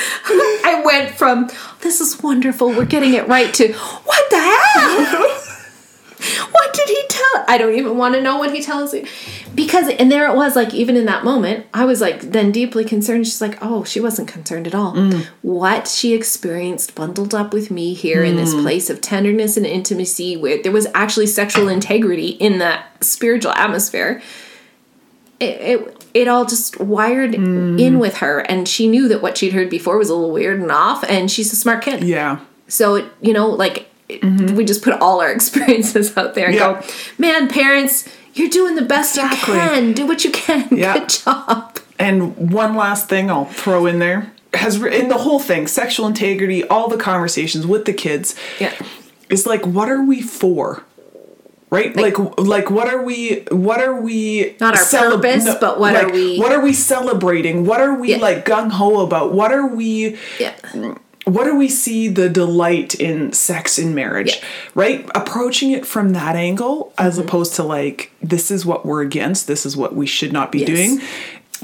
I 0.65 0.83
went 0.85 1.15
from 1.15 1.51
this 1.81 2.01
is 2.01 2.23
wonderful, 2.23 2.69
we're 2.69 2.85
getting 2.85 3.15
it 3.15 3.29
right 3.29 3.53
to 3.55 3.73
what 3.73 4.31
the 4.31 4.39
hell? 4.39 5.41
what 6.53 6.75
did 6.75 6.89
he 6.89 7.03
tell? 7.09 7.45
I 7.49 7.59
don't 7.59 7.75
even 7.75 7.97
want 7.97 8.15
to 8.15 8.21
know 8.21 8.39
what 8.39 8.55
he 8.55 8.63
tells 8.63 8.93
me. 8.93 9.07
Because 9.55 9.89
and 9.89 10.11
there 10.11 10.29
it 10.29 10.37
was 10.37 10.57
like 10.57 10.73
even 10.75 10.97
in 10.97 11.07
that 11.07 11.25
moment, 11.25 11.67
I 11.75 11.85
was 11.85 12.01
like 12.01 12.21
then 12.21 12.53
deeply 12.53 12.85
concerned. 12.85 13.27
She's 13.27 13.41
like, 13.41 13.59
"Oh, 13.61 13.85
she 13.85 14.01
wasn't 14.01 14.29
concerned 14.29 14.67
at 14.67 14.75
all. 14.75 14.95
Mm. 14.95 15.27
What 15.43 15.89
she 15.89 16.15
experienced 16.15 16.95
bundled 16.95 17.35
up 17.35 17.53
with 17.53 17.71
me 17.71 17.95
here 17.95 18.23
in 18.23 18.37
this 18.37 18.55
mm. 18.55 18.63
place 18.63 18.89
of 18.91 19.01
tenderness 19.01 19.57
and 19.57 19.67
intimacy 19.67 20.37
where 20.37 20.63
there 20.63 20.73
was 20.73 20.87
actually 20.95 21.27
sexual 21.27 21.69
integrity 21.69 22.29
in 22.29 22.59
that 22.59 23.05
spiritual 23.05 23.53
atmosphere." 23.53 24.23
it, 25.41 25.61
it 25.61 26.00
it 26.15 26.29
all 26.29 26.45
just 26.45 26.79
wired 26.81 27.35
in 27.35 27.77
mm. 27.77 27.99
with 27.99 28.17
her 28.19 28.41
and 28.41 28.67
she 28.69 28.89
knew 28.89 29.09
that 29.09 29.23
what 29.23 29.39
she'd 29.39 29.53
heard 29.53 29.71
before 29.71 29.97
was 29.99 30.11
a 30.11 30.15
little 30.15 30.33
weird 30.33 30.61
and 30.61 30.71
off 30.71 31.05
and 31.05 31.31
she's 31.31 31.53
a 31.53 31.57
smart 31.57 31.83
kid 31.85 32.03
Yeah. 32.05 32.41
so 32.69 32.97
it, 32.97 33.05
you 33.21 33.33
know 33.33 33.49
like 33.49 33.89
it- 34.09 34.21
mm-hmm. 34.23 34.57
we 34.57 34.65
just 34.65 34.83
put 34.83 34.95
all 35.01 35.21
our 35.21 35.31
experiences 35.39 36.17
out 36.17 36.35
there 36.35 36.47
and 36.47 36.55
Yeah. 36.55 36.81
go 36.81 36.89
man 37.19 37.49
parents 37.49 38.09
you're 38.35 38.51
doing 38.51 38.75
the 38.77 38.83
best 38.83 39.17
Exactly. 39.17 39.55
you 39.55 39.61
can 39.61 39.93
do 39.93 40.07
what 40.07 40.25
you 40.25 40.31
can 40.31 40.69
Yeah. 40.77 40.95
good 40.99 41.09
job 41.09 41.79
And 41.99 42.53
one 42.53 42.75
last 42.77 43.09
thing 43.09 43.31
I'll 43.31 43.45
throw 43.47 43.87
in 43.87 43.99
there 43.99 44.33
has 44.55 44.83
in 44.83 45.09
the 45.09 45.19
whole 45.19 45.39
thing, 45.39 45.69
sexual 45.69 46.07
integrity, 46.09 46.65
all 46.67 46.89
the 46.89 46.97
conversations 46.97 47.67
with 47.67 47.85
the 47.85 47.93
kids. 47.93 48.35
yeah 48.59 48.73
Is 49.29 49.47
like, 49.47 49.65
what 49.65 49.89
are 49.89 50.03
we 50.03 50.21
for? 50.23 50.83
Right? 51.71 51.95
Like, 51.95 52.19
like, 52.39 52.69
what 52.71 52.89
are 52.89 53.01
we? 53.03 53.45
What 53.51 53.81
are 53.81 53.95
we? 54.01 54.57
Not 54.61 54.77
our 54.77 54.85
purpose, 55.11 55.55
but 55.61 55.79
what 55.79 55.95
are 55.95 56.11
we- 56.11 56.39
What 56.39 56.51
are 56.53 56.61
we 56.61 56.73
celebrating? 56.73 57.65
What 57.65 57.81
are 57.81 57.95
we 57.95 58.11
Yeah. 58.11 58.17
like 58.19 58.45
gung 58.45 58.71
ho 58.73 59.01
about? 59.01 59.33
What 59.33 59.53
are 59.53 59.67
we? 59.67 60.17
yeah 60.39 60.53
what 61.27 61.45
do 61.45 61.55
we 61.55 61.69
see 61.69 62.09
the 62.09 62.29
delight 62.31 62.95
in 62.95 63.31
sex 63.33 63.79
in 63.79 63.95
marriage 63.95 64.37
Yeah. 64.37 64.45
right 64.75 65.09
approaching 65.15 65.71
it 65.71 65.85
from 65.87 66.13
that 66.15 66.35
angle 66.35 66.93
as 66.99 67.19
Mm-hmm. 67.19 67.29
opposed 67.29 67.55
to 67.57 67.63
like 67.63 68.11
this 68.23 68.51
is 68.51 68.65
what 68.65 68.87
we're 68.87 69.03
against 69.03 69.47
this 69.47 69.65
is 69.67 69.77
what 69.77 69.95
we 69.95 70.07
should 70.07 70.33
not 70.33 70.51
be 70.51 70.61
Yes. 70.61 70.67
doing 70.69 71.01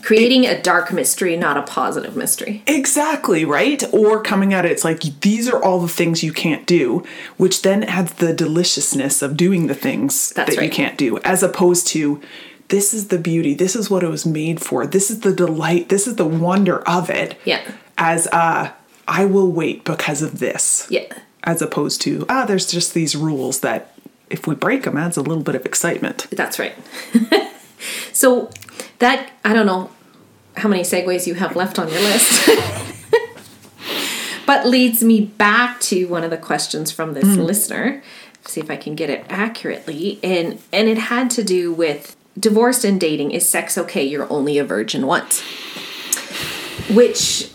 creating 0.02 0.46
a 0.46 0.61
dark 0.62 0.92
mystery 0.92 1.37
not 1.37 1.56
a 1.56 1.62
positive 1.62 2.16
mystery. 2.16 2.62
Exactly 2.66 3.44
right? 3.44 3.82
Or 3.92 4.22
coming 4.22 4.52
at 4.54 4.64
it 4.64 4.72
it's 4.72 4.85
like 4.85 5.00
these 5.20 5.48
are 5.48 5.62
all 5.62 5.80
the 5.80 5.88
things 5.88 6.22
you 6.22 6.32
can't 6.32 6.66
do 6.66 7.04
which 7.37 7.62
then 7.62 7.82
adds 7.85 8.14
the 8.14 8.32
deliciousness 8.32 9.22
of 9.22 9.37
doing 9.37 9.66
the 9.66 9.74
things 9.74 10.30
That's 10.30 10.56
that 10.56 10.64
you 10.64 10.70
can't 10.70 10.96
do 10.98 11.18
as 11.18 11.42
opposed 11.42 11.87
to 11.88 12.20
this 12.68 12.92
is 12.92 13.09
the 13.09 13.18
beauty 13.18 13.54
this 13.54 13.76
is 13.76 13.88
what 13.90 14.02
it 14.02 14.09
was 14.09 14.26
made 14.26 14.61
for 14.61 14.87
this 14.87 15.11
is 15.11 15.20
the 15.20 15.32
delight 15.32 15.88
this 15.88 16.06
is 16.06 16.16
the 16.16 16.26
wonder 16.26 16.80
of 16.88 17.09
it 17.11 17.38
Yeah. 17.44 17.61
as 17.96 18.26
uh 18.28 18.72
i 19.06 19.24
will 19.24 19.50
wait 19.50 19.85
because 19.85 20.20
of 20.22 20.40
this. 20.40 20.87
Yeah. 20.90 21.06
As 21.44 21.62
opposed 21.62 22.00
to 22.02 22.26
ah 22.28 22.44
there's 22.44 22.66
just 22.70 22.92
these 22.92 23.14
rules 23.14 23.61
that 23.61 23.92
if 24.28 24.48
we 24.48 24.56
break 24.56 24.82
them 24.82 24.96
adds 24.96 25.16
a 25.16 25.22
little 25.22 25.44
bit 25.44 25.54
of 25.54 25.64
excitement. 25.64 26.26
That's 26.32 26.59
right. 26.59 26.74
so 28.16 28.50
that 28.98 29.31
I 29.44 29.52
don't 29.52 29.66
know 29.66 29.90
how 30.57 30.70
many 30.70 30.85
segues 30.85 31.26
you 31.26 31.35
have 31.35 31.55
left 31.55 31.79
on 31.79 31.90
your 31.90 32.00
list. 32.00 32.48
but 34.46 34.66
leads 34.66 35.05
me 35.05 35.20
back 35.20 35.79
to 35.81 36.07
one 36.07 36.24
of 36.24 36.31
the 36.31 36.38
questions 36.38 36.90
from 36.90 37.12
this 37.12 37.35
hmm. 37.35 37.42
listener. 37.42 38.02
See 38.46 38.62
if 38.62 38.70
I 38.70 38.76
can 38.76 38.94
get 38.94 39.11
it 39.11 39.26
accurately. 39.29 40.18
And 40.22 40.62
and 40.72 40.88
it 40.88 40.96
had 40.96 41.29
to 41.33 41.44
do 41.44 41.74
with 41.74 42.16
divorced 42.38 42.87
and 42.87 42.98
dating. 42.98 43.33
Is 43.33 43.46
sex 43.46 43.76
okay? 43.76 44.05
You're 44.05 44.33
only 44.33 44.57
a 44.57 44.64
virgin 44.64 45.07
once. 45.07 45.42
Which 46.88 47.50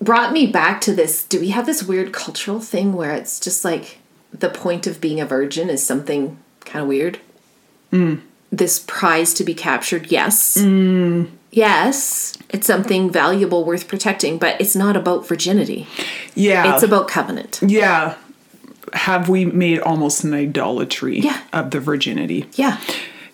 brought 0.00 0.32
me 0.32 0.46
back 0.46 0.80
to 0.82 0.94
this. 0.94 1.22
Do 1.22 1.38
we 1.38 1.50
have 1.50 1.66
this 1.66 1.82
weird 1.82 2.14
cultural 2.14 2.60
thing 2.60 2.94
where 2.94 3.12
it's 3.12 3.38
just 3.38 3.62
like 3.62 3.98
the 4.32 4.48
point 4.48 4.86
of 4.86 5.02
being 5.02 5.20
a 5.20 5.26
virgin 5.26 5.68
is 5.68 5.86
something 5.86 6.38
kind 6.60 6.80
of 6.80 6.88
weird? 6.88 7.20
Hmm. 7.90 8.14
This 8.52 8.78
prize 8.86 9.32
to 9.34 9.44
be 9.44 9.54
captured 9.54 10.12
yes. 10.12 10.56
Yes 11.50 12.36
it's 12.50 12.66
something 12.66 13.10
valuable 13.10 13.64
worth 13.64 13.88
protecting 13.88 14.38
but 14.38 14.60
it's 14.60 14.76
not 14.76 14.96
about 14.96 15.26
virginity. 15.26 15.86
Yeah. 16.34 16.74
It's 16.74 16.82
about 16.82 17.08
covenant. 17.08 17.60
Yeah. 17.66 18.14
Have 18.92 19.28
we 19.28 19.44
made 19.46 19.78
almost 19.80 20.22
an 20.24 20.34
idolatry 20.34 21.20
Yeah. 21.20 21.40
of 21.52 21.70
the 21.70 21.80
virginity? 21.80 22.46
Yeah. 22.54 22.78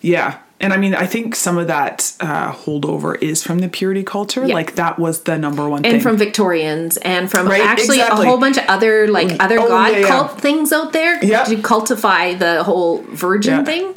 Yeah. 0.01 0.37
And 0.61 0.73
i 0.73 0.77
mean 0.77 0.93
i 0.93 1.05
think 1.05 1.35
some 1.35 1.57
of 1.57 1.67
that 1.67 2.11
uh, 2.19 2.51
holdover 2.51 3.21
is 3.21 3.41
from 3.43 3.59
the 3.59 3.69
purity 3.69 4.03
culture. 4.03 4.45
Yeah. 4.45 4.53
like 4.53 4.75
that 4.75 4.99
was 4.99 5.23
the 5.23 5.37
number 5.37 5.63
one 5.69 5.77
and 5.79 5.83
thing. 5.85 5.93
And 5.95 6.03
from 6.03 6.17
victorians 6.17 6.97
and 6.97 7.31
from 7.31 7.47
Right, 7.47 7.61
actually 7.61 7.99
exactly. 7.99 8.25
a 8.25 8.29
whole 8.29 8.39
bunch 8.39 8.57
of 8.57 8.65
other 8.67 9.07
like 9.07 9.31
other 9.41 9.59
Oh, 9.59 9.67
god 9.69 9.91
yeah, 9.93 9.99
yeah. 9.99 10.07
cult 10.07 10.41
things 10.41 10.73
out 10.73 10.91
there 10.93 11.23
Yeah. 11.23 11.43
to 11.45 11.55
cultify 11.57 12.37
the 12.37 12.63
whole 12.63 13.03
virgin 13.13 13.59
Yeah. 13.59 13.63
thing 13.63 13.95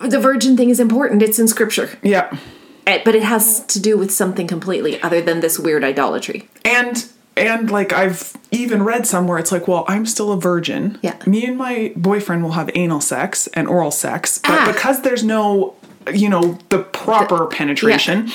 the 0.00 0.18
virgin 0.20 0.56
thing 0.56 0.70
is 0.70 0.80
important 0.80 1.22
it's 1.22 1.38
in 1.38 1.46
scripture 1.48 1.90
yeah 2.02 2.36
Eh, 2.86 3.00
but 3.04 3.14
it 3.14 3.22
has 3.22 3.64
to 3.66 3.78
do 3.78 3.96
with 3.98 4.10
something 4.10 4.46
completely 4.48 5.00
other 5.02 5.20
than 5.20 5.40
this 5.40 5.58
weird 5.58 5.84
idolatry 5.84 6.48
and 6.64 7.06
and 7.36 7.70
like 7.70 7.92
I've 7.92 8.32
even 8.50 8.82
read 8.82 9.06
somewhere 9.06 9.38
it's 9.38 9.52
like, 9.52 9.68
well, 9.68 9.84
I'm 9.86 10.04
still 10.04 10.32
a 10.32 10.36
virgin. 10.40 10.98
Yeah. 11.00 11.16
Me 11.26 11.44
and 11.46 11.56
my 11.56 11.92
boyfriend 11.96 12.42
will 12.42 12.52
have 12.52 12.68
anal 12.74 13.00
sex 13.00 13.46
and 13.54 13.68
oral 13.68 13.90
sex, 13.92 14.38
but 14.38 14.50
Ah. 14.50 14.72
because 14.72 15.02
there's 15.02 15.22
no, 15.22 15.74
you 16.12 16.28
know, 16.28 16.58
the 16.70 16.80
proper 16.80 17.46
penetration, 17.46 18.30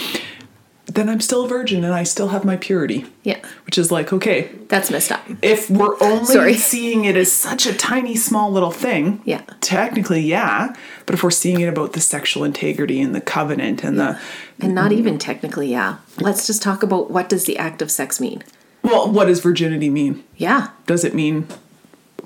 then 0.88 1.10
I'm 1.10 1.20
still 1.20 1.46
a 1.46 1.48
virgin 1.48 1.84
and 1.84 1.94
I 1.94 2.04
still 2.04 2.28
have 2.30 2.46
my 2.46 2.58
purity. 2.58 3.06
yeah. 3.24 3.40
Which 3.66 3.78
is 3.78 3.92
like, 3.92 4.14
okay, 4.14 4.50
that's 4.68 4.92
messed 4.92 5.12
up. 5.12 5.24
If 5.42 5.70
we're 5.70 5.96
only 6.02 6.26
Sorry. 6.26 6.54
seeing 6.72 7.06
it 7.06 7.16
as 7.18 7.32
such 7.32 7.66
a 7.66 7.74
tiny 7.74 8.16
small 8.16 8.52
little 8.52 8.70
thing, 8.72 9.22
Yeah. 9.26 9.42
technically, 9.62 10.22
yeah. 10.22 10.76
But 11.06 11.16
if 11.16 11.24
we're 11.24 11.32
seeing 11.32 11.60
it 11.62 11.68
about 11.68 11.94
the 11.94 12.00
sexual 12.02 12.44
integrity 12.44 13.02
and 13.02 13.16
the 13.16 13.22
covenant 13.22 13.84
and 13.84 14.00
the 14.00 14.20
and 14.62 14.74
not 14.76 14.92
even 14.92 15.18
technically 15.18 15.72
yeah. 15.72 15.98
Let's 16.20 16.46
just 16.48 16.62
talk 16.62 16.84
about 16.84 17.10
what 17.12 17.30
does 17.30 17.46
the 17.46 17.58
act 17.58 17.82
of 17.82 17.90
sex 17.92 18.20
mean? 18.22 18.44
Well, 18.84 19.12
what 19.12 19.26
does 19.26 19.40
virginity 19.40 19.90
mean? 19.90 20.24
yeah. 20.38 20.70
Does 20.86 21.04
it 21.04 21.16
mean 21.16 21.48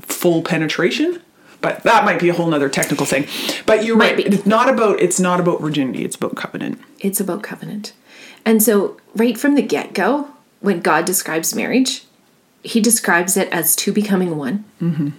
full 0.02 0.41
penetration? 0.41 1.22
But 1.62 1.84
that 1.84 2.06
might 2.06 2.19
be 2.22 2.30
a 2.30 2.34
whole 2.34 2.48
nother 2.48 2.69
technical 2.69 3.06
thing. 3.06 3.28
But 3.65 3.84
you're 3.84 3.98
Might 3.98 4.15
right. 4.15 4.17
be. 4.17 4.36
it's 4.36 4.45
not 4.45 4.69
about 4.69 5.00
it's 5.02 5.19
not 5.19 5.39
about 5.41 5.60
virginity. 5.62 6.06
It's 6.06 6.15
about 6.15 6.36
covenant. 6.36 6.80
It's 7.00 7.19
about 7.19 7.43
covenant 7.43 7.91
And 8.45 8.62
so, 8.63 8.97
right 9.15 9.38
from 9.38 9.56
the 9.56 9.62
get 9.62 9.93
go, 9.93 10.30
when 10.62 10.80
God 10.82 11.06
describes 11.06 11.56
marriage, 11.56 12.04
he 12.63 12.82
describes 12.82 13.38
it 13.38 13.47
as 13.52 13.75
two 13.75 13.91
becoming 13.93 14.38
one. 14.38 14.65
Mm-hmm. 14.82 15.10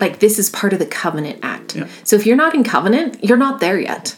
Like 0.00 0.18
this 0.18 0.38
is 0.38 0.50
part 0.50 0.72
of 0.72 0.78
the 0.78 0.86
covenant 0.86 1.38
act. 1.42 1.76
Yeah. 1.76 1.88
So, 2.04 2.16
if 2.16 2.26
you're 2.26 2.36
not 2.36 2.54
in 2.54 2.64
covenant, 2.64 3.22
you're 3.24 3.36
not 3.38 3.60
there 3.60 3.78
yet. 3.80 4.16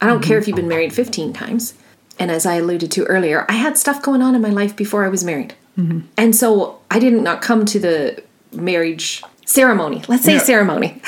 I 0.00 0.06
don't 0.06 0.22
care 0.22 0.36
if 0.38 0.46
you've 0.46 0.56
been 0.56 0.68
married 0.68 0.92
15 0.92 1.32
times. 1.32 1.74
And 2.18 2.30
as 2.30 2.44
I 2.46 2.56
alluded 2.56 2.90
to 2.92 3.04
earlier, 3.06 3.46
I 3.48 3.54
had 3.54 3.76
stuff 3.78 4.02
going 4.02 4.22
on 4.22 4.34
in 4.34 4.42
my 4.42 4.50
life 4.50 4.76
before 4.76 5.04
I 5.04 5.08
was 5.08 5.24
married. 5.24 5.54
And 5.76 6.36
so 6.36 6.78
I 6.90 7.00
didn't 7.00 7.24
not 7.24 7.42
come 7.42 7.64
to 7.66 7.80
the 7.80 8.22
marriage 8.52 9.22
ceremony. 9.46 10.02
Let's 10.06 10.24
say 10.24 10.34
Yeah. 10.34 10.38
ceremony. 10.40 11.00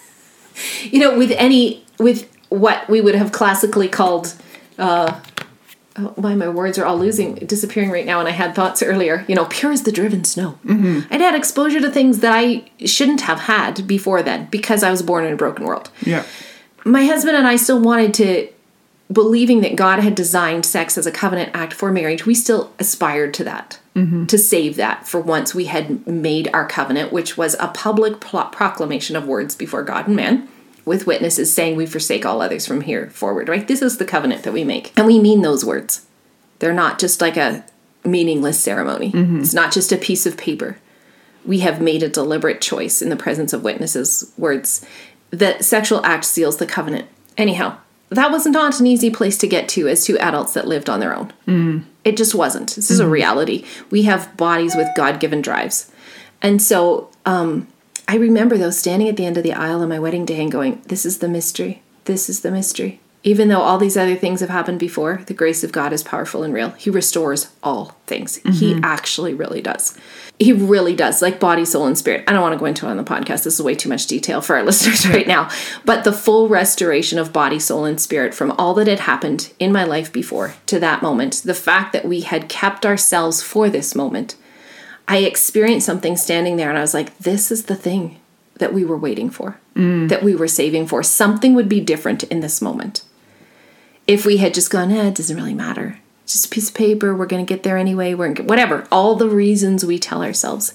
you 0.90 0.98
know, 1.00 1.18
with 1.18 1.32
any 1.32 1.84
with 1.98 2.26
what 2.48 2.88
we 2.88 3.00
would 3.00 3.14
have 3.14 3.32
classically 3.32 3.88
called 3.88 4.34
uh 4.78 5.20
oh, 5.96 6.12
why 6.16 6.34
my 6.34 6.48
words 6.48 6.78
are 6.78 6.84
all 6.84 6.96
losing 6.98 7.34
disappearing 7.34 7.90
right 7.90 8.06
now 8.06 8.18
and 8.20 8.28
I 8.28 8.32
had 8.32 8.54
thoughts 8.54 8.82
earlier, 8.82 9.24
you 9.28 9.34
know, 9.34 9.46
pure 9.46 9.72
as 9.72 9.82
the 9.82 9.92
driven 9.92 10.24
snow. 10.24 10.58
Mm-hmm. 10.64 11.12
I'd 11.12 11.20
had 11.20 11.34
exposure 11.34 11.80
to 11.80 11.90
things 11.90 12.20
that 12.20 12.32
I 12.32 12.70
shouldn't 12.84 13.22
have 13.22 13.40
had 13.40 13.86
before 13.86 14.22
then 14.22 14.46
because 14.50 14.82
I 14.82 14.90
was 14.90 15.02
born 15.02 15.24
in 15.24 15.32
a 15.32 15.36
broken 15.36 15.64
world 15.64 15.90
Yeah. 16.02 16.24
my 16.84 17.04
husband 17.04 17.36
and 17.36 17.46
I 17.46 17.56
still 17.56 17.80
wanted 17.80 18.14
to, 18.14 18.48
believing 19.12 19.60
that 19.62 19.74
God 19.74 19.98
had 19.98 20.14
designed 20.14 20.64
sex 20.64 20.96
as 20.96 21.04
a 21.06 21.10
covenant 21.10 21.50
act 21.52 21.72
for 21.72 21.90
marriage, 21.90 22.26
we 22.26 22.34
still 22.34 22.72
aspired 22.78 23.34
to 23.34 23.44
that, 23.44 23.80
mm-hmm. 23.96 24.26
to 24.26 24.38
save 24.38 24.76
that 24.76 25.08
for 25.08 25.20
once 25.20 25.52
we 25.52 25.64
had 25.64 26.06
made 26.06 26.48
our 26.54 26.64
covenant, 26.64 27.12
which 27.12 27.36
was 27.36 27.56
a 27.58 27.66
public 27.68 28.20
pro- 28.20 28.44
proclamation 28.44 29.16
of 29.16 29.26
words 29.26 29.56
before 29.56 29.82
God 29.82 30.06
and 30.06 30.14
man. 30.14 30.48
With 30.84 31.06
witnesses 31.06 31.52
saying 31.52 31.76
we 31.76 31.86
forsake 31.86 32.24
all 32.24 32.40
others 32.40 32.66
from 32.66 32.82
here 32.82 33.10
forward, 33.10 33.48
right? 33.48 33.66
This 33.66 33.82
is 33.82 33.98
the 33.98 34.04
covenant 34.04 34.42
that 34.44 34.52
we 34.52 34.64
make. 34.64 34.92
And 34.96 35.06
we 35.06 35.18
mean 35.18 35.42
those 35.42 35.64
words. 35.64 36.06
They're 36.58 36.72
not 36.72 36.98
just 36.98 37.20
like 37.20 37.36
a 37.36 37.64
meaningless 38.04 38.58
ceremony, 38.58 39.12
mm-hmm. 39.12 39.40
it's 39.40 39.54
not 39.54 39.72
just 39.72 39.92
a 39.92 39.98
piece 39.98 40.26
of 40.26 40.36
paper. 40.36 40.78
We 41.44 41.60
have 41.60 41.80
made 41.80 42.02
a 42.02 42.08
deliberate 42.08 42.60
choice 42.60 43.02
in 43.02 43.08
the 43.08 43.16
presence 43.16 43.52
of 43.52 43.62
witnesses 43.62 44.32
words. 44.36 44.86
That 45.30 45.64
sexual 45.64 46.04
act 46.04 46.24
seals 46.24 46.56
the 46.56 46.66
covenant. 46.66 47.08
Anyhow 47.36 47.78
that 48.10 48.30
was 48.30 48.44
not 48.44 48.78
an 48.80 48.86
easy 48.86 49.08
place 49.08 49.38
to 49.38 49.46
get 49.46 49.68
to 49.70 49.88
as 49.88 50.04
two 50.04 50.18
adults 50.18 50.52
that 50.54 50.66
lived 50.66 50.90
on 50.90 51.00
their 51.00 51.16
own. 51.16 51.28
Mm-hmm. 51.46 51.78
It 52.04 52.16
just 52.16 52.34
wasn't. 52.34 52.74
This 52.74 52.90
is 52.90 52.98
a 52.98 53.04
mm-hmm. 53.04 53.12
reality. 53.12 53.64
We 53.90 54.02
have 54.02 54.36
bodies 54.36 54.74
with 54.74 54.88
god-given 54.96 55.42
drives. 55.42 55.90
And 56.42 56.60
so 56.60 57.10
um, 57.24 57.68
i 58.10 58.16
remember 58.16 58.56
though 58.58 58.70
standing 58.70 59.08
at 59.08 59.16
the 59.16 59.26
end 59.26 59.36
of 59.36 59.42
the 59.42 59.52
aisle 59.52 59.82
on 59.82 59.88
my 59.88 59.98
wedding 59.98 60.24
day 60.24 60.40
and 60.40 60.52
going 60.52 60.80
this 60.86 61.04
is 61.06 61.18
the 61.18 61.28
mystery 61.28 61.82
this 62.04 62.28
is 62.28 62.40
the 62.40 62.50
mystery 62.50 63.00
even 63.22 63.48
though 63.48 63.60
all 63.60 63.76
these 63.76 63.96
other 63.98 64.16
things 64.16 64.40
have 64.40 64.48
happened 64.48 64.80
before 64.80 65.22
the 65.26 65.34
grace 65.34 65.62
of 65.62 65.72
god 65.72 65.92
is 65.92 66.02
powerful 66.02 66.42
and 66.42 66.52
real 66.54 66.70
he 66.70 66.90
restores 66.90 67.50
all 67.62 67.96
things 68.06 68.36
he 68.36 68.72
mm-hmm. 68.72 68.84
actually 68.84 69.34
really 69.34 69.60
does 69.60 69.98
he 70.40 70.54
really 70.54 70.96
does, 70.96 71.20
like 71.20 71.38
body, 71.38 71.66
soul, 71.66 71.86
and 71.86 71.98
spirit. 71.98 72.24
I 72.26 72.32
don't 72.32 72.40
want 72.40 72.54
to 72.54 72.58
go 72.58 72.64
into 72.64 72.86
it 72.86 72.90
on 72.90 72.96
the 72.96 73.04
podcast. 73.04 73.44
This 73.44 73.46
is 73.46 73.62
way 73.62 73.74
too 73.74 73.90
much 73.90 74.06
detail 74.06 74.40
for 74.40 74.56
our 74.56 74.62
listeners 74.64 75.06
right 75.06 75.26
now. 75.26 75.50
But 75.84 76.02
the 76.02 76.14
full 76.14 76.48
restoration 76.48 77.18
of 77.18 77.30
body, 77.30 77.58
soul, 77.58 77.84
and 77.84 78.00
spirit 78.00 78.34
from 78.34 78.52
all 78.52 78.72
that 78.74 78.86
had 78.86 79.00
happened 79.00 79.52
in 79.58 79.70
my 79.70 79.84
life 79.84 80.10
before 80.10 80.54
to 80.64 80.80
that 80.80 81.02
moment, 81.02 81.42
the 81.44 81.52
fact 81.52 81.92
that 81.92 82.06
we 82.06 82.22
had 82.22 82.48
kept 82.48 82.86
ourselves 82.86 83.42
for 83.42 83.68
this 83.68 83.94
moment, 83.94 84.34
I 85.10 85.18
experienced 85.18 85.84
something 85.84 86.16
standing 86.16 86.56
there 86.56 86.70
and 86.70 86.78
I 86.78 86.80
was 86.80 86.94
like, 86.94 87.18
this 87.18 87.50
is 87.50 87.64
the 87.64 87.76
thing 87.76 88.18
that 88.54 88.72
we 88.72 88.84
were 88.84 88.96
waiting 88.96 89.28
for, 89.28 89.58
that 89.74 90.22
we 90.22 90.34
were 90.34 90.48
saving 90.48 90.86
for. 90.86 91.02
Something 91.02 91.54
would 91.54 91.68
be 91.68 91.80
different 91.80 92.22
in 92.24 92.40
this 92.40 92.62
moment. 92.62 93.04
If 94.06 94.24
we 94.24 94.38
had 94.38 94.54
just 94.54 94.70
gone, 94.70 94.90
eh, 94.90 95.08
it 95.08 95.16
doesn't 95.16 95.36
really 95.36 95.54
matter 95.54 95.98
just 96.32 96.46
a 96.46 96.48
piece 96.48 96.68
of 96.68 96.74
paper. 96.74 97.14
We're 97.14 97.26
going 97.26 97.44
to 97.44 97.54
get 97.54 97.62
there 97.62 97.76
anyway. 97.76 98.14
We're 98.14 98.32
gonna, 98.32 98.48
whatever. 98.48 98.86
All 98.90 99.16
the 99.16 99.28
reasons 99.28 99.84
we 99.84 99.98
tell 99.98 100.22
ourselves. 100.22 100.74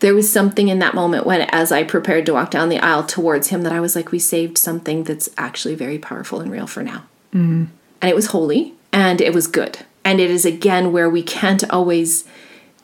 There 0.00 0.14
was 0.14 0.32
something 0.32 0.68
in 0.68 0.78
that 0.80 0.94
moment 0.94 1.26
when, 1.26 1.42
as 1.52 1.70
I 1.70 1.84
prepared 1.84 2.26
to 2.26 2.34
walk 2.34 2.50
down 2.50 2.68
the 2.68 2.78
aisle 2.78 3.04
towards 3.04 3.48
him, 3.48 3.62
that 3.62 3.72
I 3.72 3.80
was 3.80 3.94
like, 3.94 4.10
we 4.10 4.18
saved 4.18 4.58
something 4.58 5.04
that's 5.04 5.28
actually 5.36 5.74
very 5.74 5.98
powerful 5.98 6.40
and 6.40 6.50
real 6.50 6.66
for 6.66 6.82
now. 6.82 7.04
And 8.00 8.10
it 8.10 8.14
was 8.14 8.26
holy 8.26 8.74
and 8.92 9.20
it 9.20 9.34
was 9.34 9.46
good. 9.46 9.80
And 10.04 10.20
it 10.20 10.30
is 10.30 10.44
again 10.44 10.92
where 10.92 11.08
we 11.08 11.22
can't 11.22 11.68
always 11.70 12.24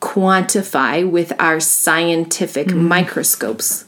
quantify 0.01 1.09
with 1.09 1.31
our 1.39 1.59
scientific 1.59 2.67
mm. 2.67 2.81
microscopes 2.81 3.85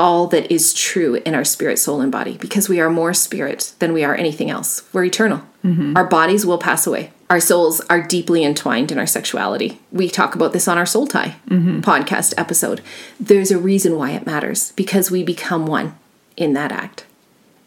all 0.00 0.26
that 0.28 0.50
is 0.50 0.72
true 0.72 1.16
in 1.26 1.34
our 1.34 1.44
spirit, 1.44 1.78
soul, 1.78 2.00
and 2.00 2.10
body 2.10 2.38
because 2.38 2.70
we 2.70 2.80
are 2.80 2.88
more 2.88 3.12
spirit 3.12 3.74
than 3.80 3.92
we 3.92 4.02
are 4.02 4.14
anything 4.14 4.50
else. 4.50 4.82
We're 4.94 5.04
eternal. 5.04 5.42
Mm-hmm. 5.62 5.94
Our 5.94 6.06
bodies 6.06 6.46
will 6.46 6.56
pass 6.56 6.86
away. 6.86 7.12
Our 7.28 7.38
souls 7.38 7.80
are 7.90 8.02
deeply 8.02 8.42
entwined 8.42 8.90
in 8.90 8.98
our 8.98 9.06
sexuality. 9.06 9.78
We 9.92 10.08
talk 10.08 10.34
about 10.34 10.54
this 10.54 10.66
on 10.66 10.78
our 10.78 10.86
Soul 10.86 11.06
Tie 11.06 11.36
mm-hmm. 11.46 11.80
podcast 11.80 12.32
episode. 12.38 12.80
There's 13.20 13.50
a 13.50 13.58
reason 13.58 13.96
why 13.96 14.12
it 14.12 14.24
matters 14.24 14.72
because 14.72 15.10
we 15.10 15.22
become 15.22 15.66
one 15.66 15.96
in 16.34 16.54
that 16.54 16.72
act. 16.72 17.04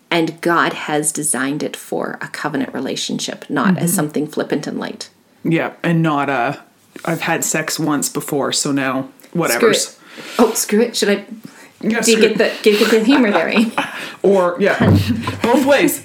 And 0.10 0.42
God 0.42 0.74
has 0.74 1.12
designed 1.12 1.62
it 1.62 1.76
for 1.76 2.18
a 2.20 2.28
covenant 2.28 2.74
relationship, 2.74 3.48
not 3.48 3.78
as 3.78 3.92
mm-hmm. 3.92 3.96
something 3.96 4.28
flippant 4.28 4.66
and 4.66 4.80
light. 4.80 5.12
Yeah. 5.44 5.74
And 5.84 6.02
not 6.02 6.32
uh 6.32 6.58
I've 7.06 7.22
had 7.22 7.44
sex 7.44 7.80
once 7.80 8.10
before, 8.10 8.52
so 8.52 8.72
now 8.72 9.10
whatever. 9.34 9.74
Oh, 10.40 10.54
screw 10.54 10.82
it. 10.82 10.96
Should 10.96 11.10
I? 11.10 11.26
Yeah, 11.82 12.00
Do 12.02 12.12
you 12.12 12.20
get 12.22 12.38
the 12.38 12.52
get, 12.64 12.80
get 12.80 12.92
the 12.92 13.04
humor 13.04 13.32
there? 13.32 13.54
Or 14.24 14.56
yeah. 14.58 14.80
Both 15.44 15.66
ways. 15.66 16.02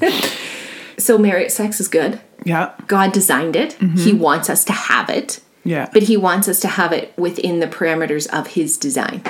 So, 0.99 1.17
marriage 1.19 1.53
sex 1.53 1.79
is 1.79 1.87
good. 1.87 2.21
Yeah. 2.45 2.73
God 2.89 3.13
designed 3.13 3.55
it. 3.55 3.75
He 3.75 4.13
wants 4.13 4.51
us 4.51 4.65
to 4.65 4.73
have 4.73 5.09
it. 5.09 5.41
Yeah. 5.63 5.89
But 5.93 6.05
he 6.05 6.17
wants 6.17 6.49
us 6.49 6.59
to 6.61 6.69
have 6.69 6.93
it 6.93 7.13
within 7.17 7.61
the 7.61 7.69
parameters 7.69 8.27
of 8.37 8.49
his 8.49 8.77
design. 8.77 9.23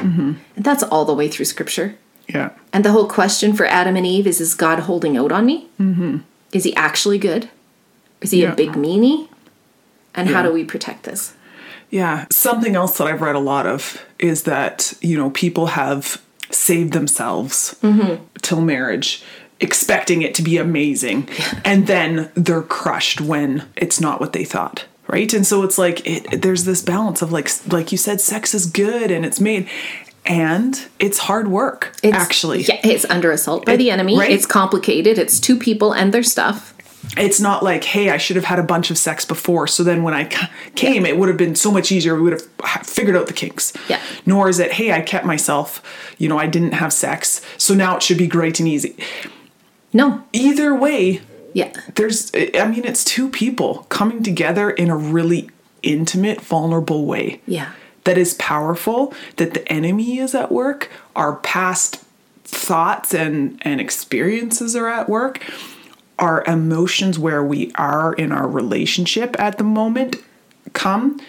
And 0.57 0.65
that's 0.65 0.83
all 0.85 1.05
the 1.05 1.13
way 1.13 1.29
through 1.29 1.45
scripture. 1.45 1.97
Yeah. 2.29 2.53
And 2.73 2.83
the 2.85 2.93
whole 2.93 3.07
question 3.09 3.53
for 3.55 3.67
Adam 3.67 3.97
and 3.97 4.07
Eve 4.07 4.27
is 4.27 4.41
Is 4.41 4.55
God 4.55 4.81
holding 4.81 5.19
out 5.19 5.33
on 5.33 5.45
me? 5.45 5.69
Mm-hmm. 5.79 6.19
Is 6.53 6.65
he 6.65 6.75
actually 6.77 7.19
good? 7.19 7.51
Is 8.23 8.31
he 8.31 8.43
Yeah. 8.43 8.53
a 8.53 8.57
big 8.57 8.71
meanie? 8.73 9.29
And 10.15 10.31
how 10.31 10.43
do 10.43 10.51
we 10.53 10.65
protect 10.65 11.03
this? 11.05 11.35
Yeah. 11.91 12.27
Something 12.31 12.77
else 12.77 12.99
that 12.99 13.07
I've 13.07 13.21
read 13.23 13.35
a 13.37 13.41
lot 13.41 13.67
of 13.67 14.03
is 14.19 14.43
that, 14.45 14.93
you 15.01 15.17
know, 15.17 15.31
people 15.31 15.67
have 15.69 16.21
saved 16.51 16.93
themselves 16.93 17.77
mm-hmm. 17.83 18.25
till 18.43 18.61
marriage, 18.61 19.23
expecting 19.61 20.23
it 20.23 20.35
to 20.37 20.43
be 20.43 20.57
amazing. 20.59 21.29
And 21.65 21.87
then 21.87 22.31
they're 22.35 22.63
crushed 22.63 23.21
when 23.21 23.65
it's 23.77 24.01
not 24.01 24.21
what 24.21 24.33
they 24.33 24.45
thought. 24.45 24.85
Right. 25.07 25.33
And 25.33 25.47
so 25.47 25.63
it's 25.63 25.79
like 25.79 26.07
it 26.07 26.43
there's 26.43 26.65
this 26.65 26.83
balance 26.83 27.23
of 27.23 27.33
like 27.33 27.49
like 27.73 27.91
you 27.93 27.97
said, 27.99 28.21
sex 28.21 28.53
is 28.53 28.67
good 28.67 29.11
and 29.11 29.25
it's 29.25 29.41
made 29.41 29.67
and 30.27 30.87
it's 30.99 31.17
hard 31.17 31.49
work, 31.49 31.97
It's, 32.03 32.15
actually. 32.15 32.63
Yeah, 32.63 32.81
it's 32.85 33.07
under 33.07 33.31
assault 33.31 33.65
by 33.65 33.73
It- 33.73 33.77
the 33.79 33.91
enemy. 33.91 34.19
right? 34.19 34.31
It's 34.31 34.45
complicated. 34.45 35.17
It's 35.19 35.41
two 35.41 35.57
people 35.57 35.93
and 35.93 36.13
their 36.13 36.23
stuff. 36.23 36.75
It's 37.17 37.41
not 37.41 37.63
like 37.63 37.85
hey 37.85 38.11
i 38.11 38.17
should 38.17 38.37
have 38.37 38.45
had 38.45 38.59
a 38.59 38.63
bunch 38.63 38.91
of 38.91 38.99
sex 38.99 39.25
before 39.25 39.67
so 39.67 39.83
then 39.83 40.03
when 40.03 40.15
i 40.15 40.25
came 40.75 41.07
it 41.07 41.17
would 41.19 41.29
have 41.29 41.39
been 41.39 41.55
so 41.55 41.71
much 41.71 41.91
easier 41.91 42.15
we 42.15 42.23
would 42.23 42.33
have 42.65 42.87
figured 42.87 43.17
out 43.17 43.27
the 43.27 43.33
kinks 43.33 43.73
Yeah. 43.89 44.01
nor 44.27 44.49
is 44.49 44.59
it 44.59 44.73
hey 44.73 44.93
i 44.93 45.01
kept 45.01 45.25
myself 45.25 45.83
you 46.19 46.29
know 46.29 46.39
i 46.39 46.47
didn't 46.47 46.73
have 46.73 46.93
sex 46.93 47.41
so 47.57 47.75
now 47.75 47.97
it 47.97 48.03
should 48.03 48.19
be 48.19 48.27
great 48.27 48.59
and 48.61 48.69
easy 48.69 48.97
No. 49.93 50.23
either 50.33 50.75
way 50.75 51.21
Yeah. 51.55 51.73
there's 51.95 52.31
i 52.35 52.67
mean 52.69 52.85
it's 52.85 53.05
two 53.05 53.29
people 53.31 53.87
coming 53.89 54.23
together 54.23 54.71
in 54.71 54.91
a 54.91 54.97
really 54.97 55.49
intimate 55.83 56.41
vulnerable 56.41 57.07
way 57.07 57.41
Yeah. 57.47 57.73
that 58.05 58.19
is 58.19 58.35
powerful 58.35 59.15
that 59.37 59.55
the 59.55 59.67
enemy 59.73 60.19
is 60.19 60.35
at 60.35 60.51
work 60.53 60.91
our 61.17 61.37
past 61.37 62.03
thoughts 62.45 63.13
and 63.15 63.59
and 63.63 63.81
experiences 63.81 64.75
are 64.77 64.89
at 64.89 65.09
work 65.09 65.43
our 66.19 66.43
emotions 66.45 67.19
where 67.19 67.43
we 67.45 67.71
are 67.77 68.13
in 68.15 68.33
our 68.33 68.49
relationship 68.49 69.39
at 69.39 69.59
the 69.59 69.65
moment 69.65 70.17
come 70.73 71.21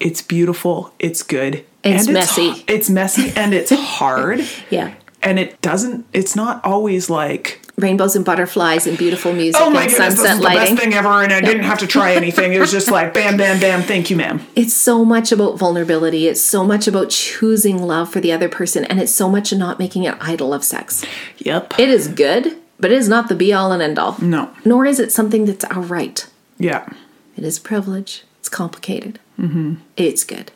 it's 0.00 0.22
beautiful 0.22 0.92
it's 0.98 1.22
good 1.22 1.64
It's 1.84 2.06
and 2.06 2.14
messy. 2.14 2.48
it's, 2.48 2.64
it's 2.68 2.90
messy 2.90 3.32
and 3.36 3.52
it's 3.54 3.70
hard 3.70 4.40
Yeah. 4.70 4.94
and 5.22 5.38
it 5.38 5.60
doesn't 5.60 6.06
it's 6.12 6.34
not 6.34 6.64
always 6.64 7.08
like 7.10 7.60
Rainbows 7.76 8.14
and 8.14 8.26
butterflies 8.26 8.86
and 8.86 8.98
beautiful 8.98 9.32
music 9.32 9.58
oh 9.62 9.70
my 9.70 9.82
and 9.84 9.90
goodness 9.90 10.14
this 10.14 10.18
sunset 10.20 10.32
is 10.34 10.38
the 10.40 10.44
lighting. 10.44 10.74
best 10.74 10.82
thing 10.84 10.94
ever 10.94 11.08
and 11.08 11.32
i 11.32 11.40
didn't 11.40 11.62
have 11.62 11.78
to 11.78 11.86
try 11.86 12.12
anything 12.14 12.52
it 12.52 12.58
was 12.60 12.70
just 12.70 12.90
like 12.90 13.14
bam 13.14 13.36
bam 13.38 13.58
bam 13.60 13.80
thank 13.82 14.10
you 14.10 14.16
ma'am 14.16 14.40
It's 14.56 14.74
so 14.74 15.02
much 15.04 15.32
about 15.32 15.56
vulnerability. 15.58 16.26
It's 16.28 16.40
so 16.42 16.64
much 16.64 16.86
about 16.88 17.08
choosing 17.10 17.80
love 17.82 18.10
for 18.12 18.20
the 18.20 18.32
other 18.32 18.48
person, 18.50 18.84
and 18.84 19.00
it's 19.00 19.12
so 19.12 19.28
much 19.30 19.50
not 19.54 19.78
making 19.78 20.06
an 20.06 20.16
idol 20.20 20.52
of 20.52 20.62
sex. 20.64 21.04
yep 21.38 21.72
It 21.78 21.88
is 21.88 22.08
good, 22.08 22.56
but 22.80 22.90
it 22.92 22.98
is 22.98 23.08
not 23.08 23.28
the 23.28 23.34
be 23.34 23.52
all 23.52 23.72
and 23.72 23.82
end 23.82 23.98
all. 23.98 24.16
no 24.20 24.50
Nor 24.64 24.86
is 24.86 24.98
it 25.00 25.12
something 25.12 25.44
that's 25.44 25.64
our 25.64 25.82
right. 25.82 26.26
yeah 26.58 26.88
It 27.36 27.44
is 27.44 27.58
privilege. 27.58 28.24
It's 28.38 28.48
complicated. 28.48 29.18
Mm-hmm. 29.38 29.74
It's 29.96 30.24
good. 30.24 30.50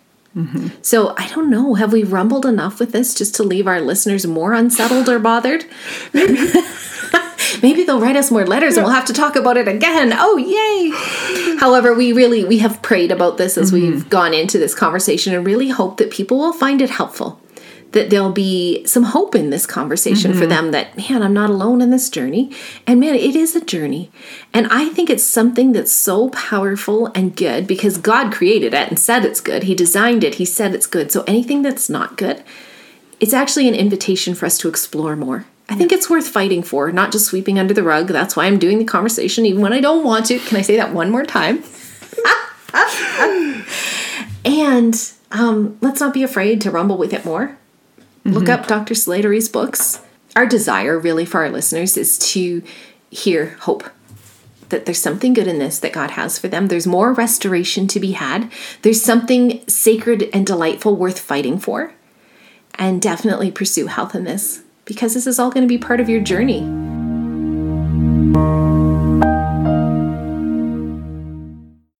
So 0.83 1.15
I 1.17 1.29
don't 1.29 1.49
know. 1.49 1.75
Have 1.75 1.93
we 1.93 2.03
rumbled 2.03 2.45
enough 2.45 2.81
with 2.81 2.91
this 2.91 3.15
just 3.15 3.37
to 3.37 3.45
leave 3.45 3.69
our 3.69 3.81
listeners 3.81 4.27
more 4.27 4.53
unsettled 4.53 5.09
or 5.09 5.21
bothered? 5.21 5.65
Maybe 7.63 7.85
they'll 7.87 8.01
write 8.01 8.17
us 8.17 8.33
more 8.33 8.45
letters 8.45 8.77
and 8.77 8.85
we'll 8.85 8.95
have 8.95 9.05
to 9.07 9.13
talk 9.13 9.37
about 9.37 9.57
it 9.57 9.69
again. 9.69 10.13
Oh, 10.17 10.37
yay. 10.37 11.57
However, 11.61 11.95
we 11.95 12.13
really 12.13 12.45
we 12.45 12.59
have 12.59 12.83
prayed 12.83 13.13
about 13.13 13.37
this 13.39 13.57
as 13.57 13.71
we've 13.73 14.09
gone 14.11 14.35
into 14.35 14.59
this 14.59 14.75
conversation 14.75 15.33
and 15.35 15.47
really 15.47 15.69
hope 15.69 15.99
that 15.99 16.11
people 16.11 16.39
will 16.39 16.53
find 16.53 16.83
it 16.83 16.91
helpful. 16.91 17.39
That 17.95 18.11
there'll 18.11 18.33
be 18.33 18.85
some 18.87 19.05
hope 19.05 19.35
in 19.35 19.51
this 19.51 19.67
conversation 19.67 20.35
for 20.35 20.47
them 20.47 20.73
that, 20.73 20.97
man, 20.97 21.23
I'm 21.23 21.33
not 21.33 21.49
alone 21.49 21.81
in 21.81 21.91
this 21.91 22.11
journey. 22.11 22.51
And 22.87 22.99
man, 22.99 23.15
it 23.15 23.37
is 23.37 23.55
a 23.55 23.65
journey. 23.65 24.11
And 24.53 24.67
I 24.67 24.89
think 24.89 25.09
it's 25.09 25.23
something 25.23 25.73
that's 25.73 25.93
so 25.93 26.29
powerful 26.31 27.07
and 27.15 27.37
good 27.37 27.69
because 27.69 27.97
God 27.97 28.33
created 28.33 28.75
it 28.75 28.89
and 28.89 28.99
said 28.99 29.25
it's 29.25 29.41
good. 29.41 29.63
He 29.63 29.77
designed 29.77 30.25
it, 30.25 30.35
He 30.35 30.45
said 30.45 30.75
it's 30.75 30.89
good. 30.89 31.13
So 31.13 31.23
anything 31.29 31.63
that's 31.63 31.89
not 31.89 32.17
good, 32.17 32.43
it's 33.21 33.33
actually 33.33 33.69
an 33.69 33.75
invitation 33.75 34.35
for 34.35 34.47
us 34.47 34.59
to 34.59 34.69
explore 34.69 35.15
more. 35.15 35.47
I 35.69 35.77
think 35.77 35.93
it's 35.93 36.11
worth 36.11 36.29
fighting 36.29 36.63
for, 36.63 36.93
not 36.93 37.11
just 37.11 37.27
sweeping 37.27 37.59
under 37.59 37.73
the 37.73 37.83
rug. 37.83 38.09
That's 38.09 38.37
why 38.37 38.47
I'm 38.47 38.59
doing 38.59 38.79
the 38.79 38.85
conversation, 38.85 39.47
even 39.47 39.63
when 39.63 39.73
I 39.73 39.81
don't 39.81 40.05
want 40.05 40.27
to. 40.27 40.39
Can 40.41 40.59
I 40.59 40.63
say 40.63 40.77
that 40.77 40.93
one 40.93 41.11
more 41.11 41.25
time? 41.25 41.63
and 44.45 45.13
um, 45.31 45.79
let's 45.81 46.01
not 46.01 46.13
be 46.13 46.23
afraid 46.23 46.61
to 46.63 46.71
rumble 46.71 46.99
with 46.99 47.15
it 47.15 47.25
more. 47.25 47.57
Look 48.25 48.45
mm-hmm. 48.45 48.53
up 48.53 48.67
Dr. 48.67 48.95
Slattery's 48.95 49.49
books. 49.49 50.01
Our 50.35 50.47
desire, 50.47 50.99
really, 50.99 51.25
for 51.25 51.43
our 51.43 51.51
listeners 51.51 51.97
is 51.97 52.19
to 52.33 52.63
hear 53.11 53.57
hope. 53.61 53.85
That 54.71 54.87
there's 54.87 54.99
something 54.99 55.35
good 55.35 55.47
in 55.47 55.59
this 55.59 55.79
that 55.81 55.93
God 55.93 56.13
has 56.13 56.39
for 56.39 56.49
them. 56.49 56.69
There's 56.69 56.87
more 56.87 57.13
restoration 57.13 57.87
to 57.89 58.01
be 58.01 58.13
had. 58.13 58.51
There's 58.83 59.03
something 59.03 59.63
sacred 59.69 60.31
and 60.33 60.47
delightful 60.47 60.97
worth 60.97 61.21
fighting 61.21 61.59
for. 61.59 61.93
And 62.77 63.01
definitely 63.01 63.53
pursue 63.53 63.87
health 63.87 64.15
in 64.15 64.25
this 64.25 64.65
because 64.85 65.15
this 65.15 65.27
is 65.27 65.39
all 65.39 65.51
going 65.51 65.63
to 65.63 65.69
be 65.69 65.79
part 65.79 66.01
of 66.01 66.09
your 66.09 66.21
journey. 66.21 66.63